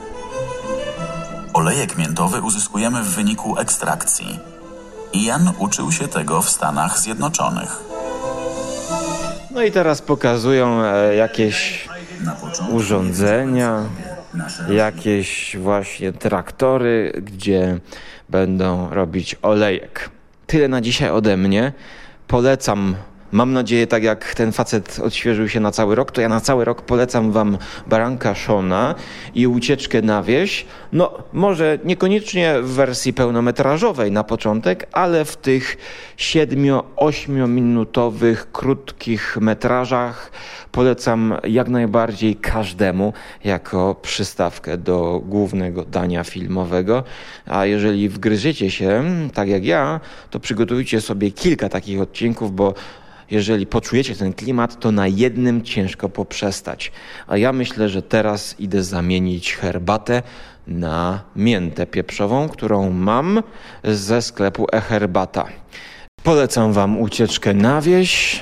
Olejek 1.52 1.98
miętowy 1.98 2.40
uzyskujemy 2.40 3.02
w 3.02 3.08
wyniku 3.08 3.58
ekstrakcji. 3.58 4.38
Ian 5.12 5.52
uczył 5.58 5.92
się 5.92 6.08
tego 6.08 6.42
w 6.42 6.50
Stanach 6.50 6.98
Zjednoczonych. 6.98 7.80
No 9.50 9.62
i 9.62 9.72
teraz 9.72 10.02
pokazują 10.02 10.84
e, 10.84 11.14
jakieś 11.14 11.88
urządzenia, 12.70 13.82
jakieś 14.70 15.56
właśnie 15.56 16.12
traktory, 16.12 17.22
gdzie 17.22 17.78
będą 18.28 18.90
robić 18.90 19.36
olejek. 19.42 20.10
Tyle 20.46 20.68
na 20.68 20.80
dzisiaj 20.80 21.10
ode 21.10 21.36
mnie. 21.36 21.72
Polecam 22.26 22.96
Mam 23.32 23.52
nadzieję, 23.52 23.86
tak 23.86 24.02
jak 24.02 24.34
ten 24.34 24.52
facet 24.52 25.00
odświeżył 25.04 25.48
się 25.48 25.60
na 25.60 25.70
cały 25.70 25.94
rok, 25.94 26.10
to 26.10 26.20
ja 26.20 26.28
na 26.28 26.40
cały 26.40 26.64
rok 26.64 26.82
polecam 26.82 27.32
wam 27.32 27.58
Baranka 27.86 28.34
Shona 28.34 28.94
i 29.34 29.46
ucieczkę 29.46 30.02
na 30.02 30.22
wieś. 30.22 30.66
No, 30.92 31.12
może 31.32 31.78
niekoniecznie 31.84 32.54
w 32.62 32.70
wersji 32.70 33.12
pełnometrażowej 33.12 34.12
na 34.12 34.24
początek, 34.24 34.88
ale 34.92 35.24
w 35.24 35.36
tych 35.36 35.76
7-8 36.16 37.48
minutowych, 37.48 38.52
krótkich 38.52 39.36
metrażach 39.40 40.30
polecam 40.72 41.34
jak 41.44 41.68
najbardziej 41.68 42.36
każdemu 42.36 43.12
jako 43.44 43.96
przystawkę 44.02 44.78
do 44.78 45.22
głównego 45.24 45.84
dania 45.84 46.24
filmowego. 46.24 47.04
A 47.46 47.66
jeżeli 47.66 48.08
wgryziecie 48.08 48.70
się, 48.70 49.04
tak 49.34 49.48
jak 49.48 49.64
ja, 49.64 50.00
to 50.30 50.40
przygotujcie 50.40 51.00
sobie 51.00 51.30
kilka 51.30 51.68
takich 51.68 52.00
odcinków, 52.00 52.54
bo 52.54 52.74
jeżeli 53.30 53.66
poczujecie 53.66 54.16
ten 54.16 54.32
klimat, 54.32 54.80
to 54.80 54.92
na 54.92 55.06
jednym 55.06 55.62
ciężko 55.62 56.08
poprzestać. 56.08 56.92
A 57.26 57.36
ja 57.36 57.52
myślę, 57.52 57.88
że 57.88 58.02
teraz 58.02 58.60
idę 58.60 58.84
zamienić 58.84 59.54
herbatę 59.54 60.22
na 60.66 61.24
miętę 61.36 61.86
pieprzową, 61.86 62.48
którą 62.48 62.90
mam 62.90 63.42
ze 63.84 64.22
sklepu 64.22 64.66
e-herbata. 64.72 65.46
Polecam 66.22 66.72
Wam 66.72 67.00
ucieczkę 67.00 67.54
na 67.54 67.80
wieś, 67.80 68.40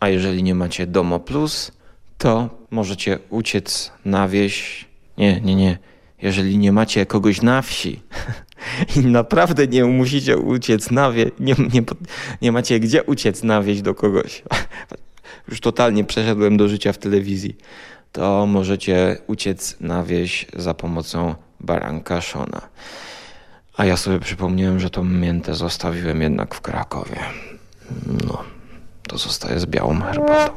a 0.00 0.08
jeżeli 0.08 0.42
nie 0.42 0.54
macie 0.54 0.86
Domo 0.86 1.20
Plus, 1.20 1.72
to 2.18 2.50
możecie 2.70 3.18
uciec 3.30 3.92
na 4.04 4.28
wieś. 4.28 4.84
Nie, 5.18 5.40
nie, 5.40 5.54
nie. 5.54 5.78
Jeżeli 6.22 6.58
nie 6.58 6.72
macie 6.72 7.06
kogoś 7.06 7.42
na 7.42 7.62
wsi, 7.62 8.00
i 8.96 9.00
naprawdę 9.00 9.66
nie 9.66 9.84
musicie 9.84 10.36
uciec 10.38 10.90
na 10.90 11.12
wieś, 11.12 11.30
nie, 11.40 11.54
nie, 11.72 11.82
nie 12.42 12.52
macie 12.52 12.80
gdzie 12.80 13.02
uciec 13.02 13.42
na 13.42 13.62
wieś 13.62 13.82
do 13.82 13.94
kogoś. 13.94 14.42
Już 15.48 15.60
totalnie 15.60 16.04
przeszedłem 16.04 16.56
do 16.56 16.68
życia 16.68 16.92
w 16.92 16.98
telewizji. 16.98 17.56
To 18.12 18.46
możecie 18.46 19.16
uciec 19.26 19.76
na 19.80 20.04
wieś 20.04 20.46
za 20.56 20.74
pomocą 20.74 21.34
baranka 21.60 22.20
Szona. 22.20 22.60
A 23.76 23.84
ja 23.84 23.96
sobie 23.96 24.20
przypomniałem, 24.20 24.80
że 24.80 24.90
tą 24.90 25.04
miętę 25.04 25.54
zostawiłem 25.54 26.22
jednak 26.22 26.54
w 26.54 26.60
Krakowie. 26.60 27.20
No, 28.26 28.44
to 29.08 29.18
zostaje 29.18 29.60
z 29.60 29.66
białą 29.66 30.00
herbatą. 30.00 30.52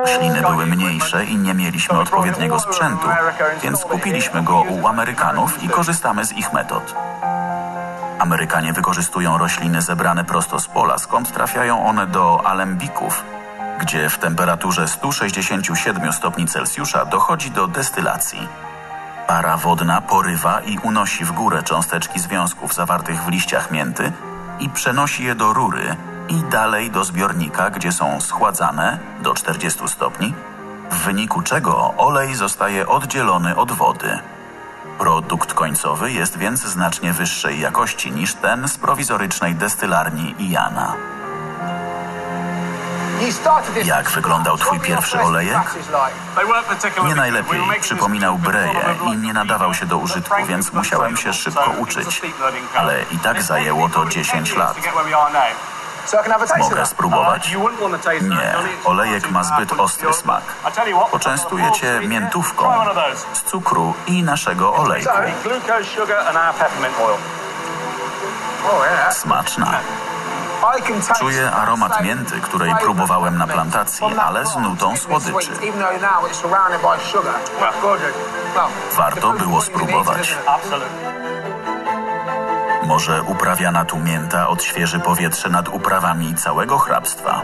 Rośliny 0.00 0.40
były 0.40 0.66
mniejsze 0.66 1.24
i 1.24 1.36
nie 1.36 1.54
mieliśmy 1.54 1.98
odpowiedniego 1.98 2.60
sprzętu, 2.60 3.08
więc 3.62 3.84
kupiliśmy 3.84 4.42
go 4.42 4.60
u 4.60 4.86
Amerykanów 4.86 5.62
i 5.62 5.68
korzystamy 5.68 6.24
z 6.24 6.32
ich 6.32 6.52
metod. 6.52 6.94
Amerykanie 8.18 8.72
wykorzystują 8.72 9.38
rośliny 9.38 9.82
zebrane 9.82 10.24
prosto 10.24 10.60
z 10.60 10.66
pola, 10.66 10.98
skąd 10.98 11.32
trafiają 11.32 11.86
one 11.86 12.06
do 12.06 12.46
alembików, 12.46 13.24
gdzie 13.80 14.10
w 14.10 14.18
temperaturze 14.18 14.88
167 14.88 16.12
stopni 16.12 16.46
Celsjusza 16.46 17.04
dochodzi 17.04 17.50
do 17.50 17.66
destylacji. 17.66 18.48
Para 19.26 19.56
wodna 19.56 20.00
porywa 20.00 20.60
i 20.60 20.78
unosi 20.78 21.24
w 21.24 21.32
górę 21.32 21.62
cząsteczki 21.62 22.20
związków 22.20 22.74
zawartych 22.74 23.22
w 23.22 23.28
liściach 23.28 23.70
mięty 23.70 24.12
i 24.60 24.68
przenosi 24.68 25.24
je 25.24 25.34
do 25.34 25.52
rury, 25.52 25.96
i 26.28 26.34
dalej 26.34 26.90
do 26.90 27.04
zbiornika, 27.04 27.70
gdzie 27.70 27.92
są 27.92 28.20
schładzane 28.20 28.98
do 29.22 29.34
40 29.34 29.88
stopni, 29.88 30.34
w 30.90 30.96
wyniku 30.96 31.42
czego 31.42 31.94
olej 31.96 32.34
zostaje 32.34 32.86
oddzielony 32.88 33.56
od 33.56 33.72
wody. 33.72 34.18
Produkt 34.98 35.54
końcowy 35.54 36.12
jest 36.12 36.38
więc 36.38 36.60
znacznie 36.60 37.12
wyższej 37.12 37.60
jakości 37.60 38.12
niż 38.12 38.34
ten 38.34 38.68
z 38.68 38.78
prowizorycznej 38.78 39.54
destylarni 39.54 40.34
Iana. 40.38 40.94
Jak 43.84 44.10
wyglądał 44.10 44.56
twój 44.56 44.80
pierwszy 44.80 45.20
olejek? 45.20 45.58
Nie 47.04 47.14
najlepiej. 47.14 47.60
Przypominał 47.80 48.38
breję 48.38 48.80
i 49.12 49.16
nie 49.16 49.32
nadawał 49.32 49.74
się 49.74 49.86
do 49.86 49.98
użytku, 49.98 50.34
więc 50.46 50.72
musiałem 50.72 51.16
się 51.16 51.32
szybko 51.32 51.70
uczyć. 51.78 52.22
Ale 52.76 53.02
i 53.10 53.18
tak 53.18 53.42
zajęło 53.42 53.88
to 53.88 54.06
10 54.06 54.56
lat. 54.56 54.76
Mogę 56.58 56.86
spróbować? 56.86 57.50
Nie, 58.22 58.54
olejek 58.84 59.30
ma 59.30 59.44
zbyt 59.44 59.72
ostry 59.80 60.12
smak. 60.12 60.42
Poczęstuję 61.10 61.72
cię 61.72 62.00
miętówką 62.08 62.72
z 63.32 63.42
cukru 63.42 63.94
i 64.06 64.22
naszego 64.22 64.74
olejku. 64.74 65.10
Smaczna. 69.12 69.66
Czuję 71.18 71.50
aromat 71.50 72.00
mięty, 72.02 72.40
której 72.40 72.74
próbowałem 72.82 73.38
na 73.38 73.46
plantacji, 73.46 74.06
ale 74.22 74.46
z 74.46 74.56
nutą 74.56 74.96
słodyczy. 74.96 75.50
Warto 78.96 79.32
było 79.32 79.60
spróbować. 79.62 80.36
Może 82.88 83.22
uprawiana 83.22 83.84
tu 83.84 83.98
mięta 83.98 84.48
odświeży 84.48 85.00
powietrze 85.00 85.48
nad 85.50 85.68
uprawami 85.68 86.34
całego 86.34 86.78
hrabstwa. 86.78 87.42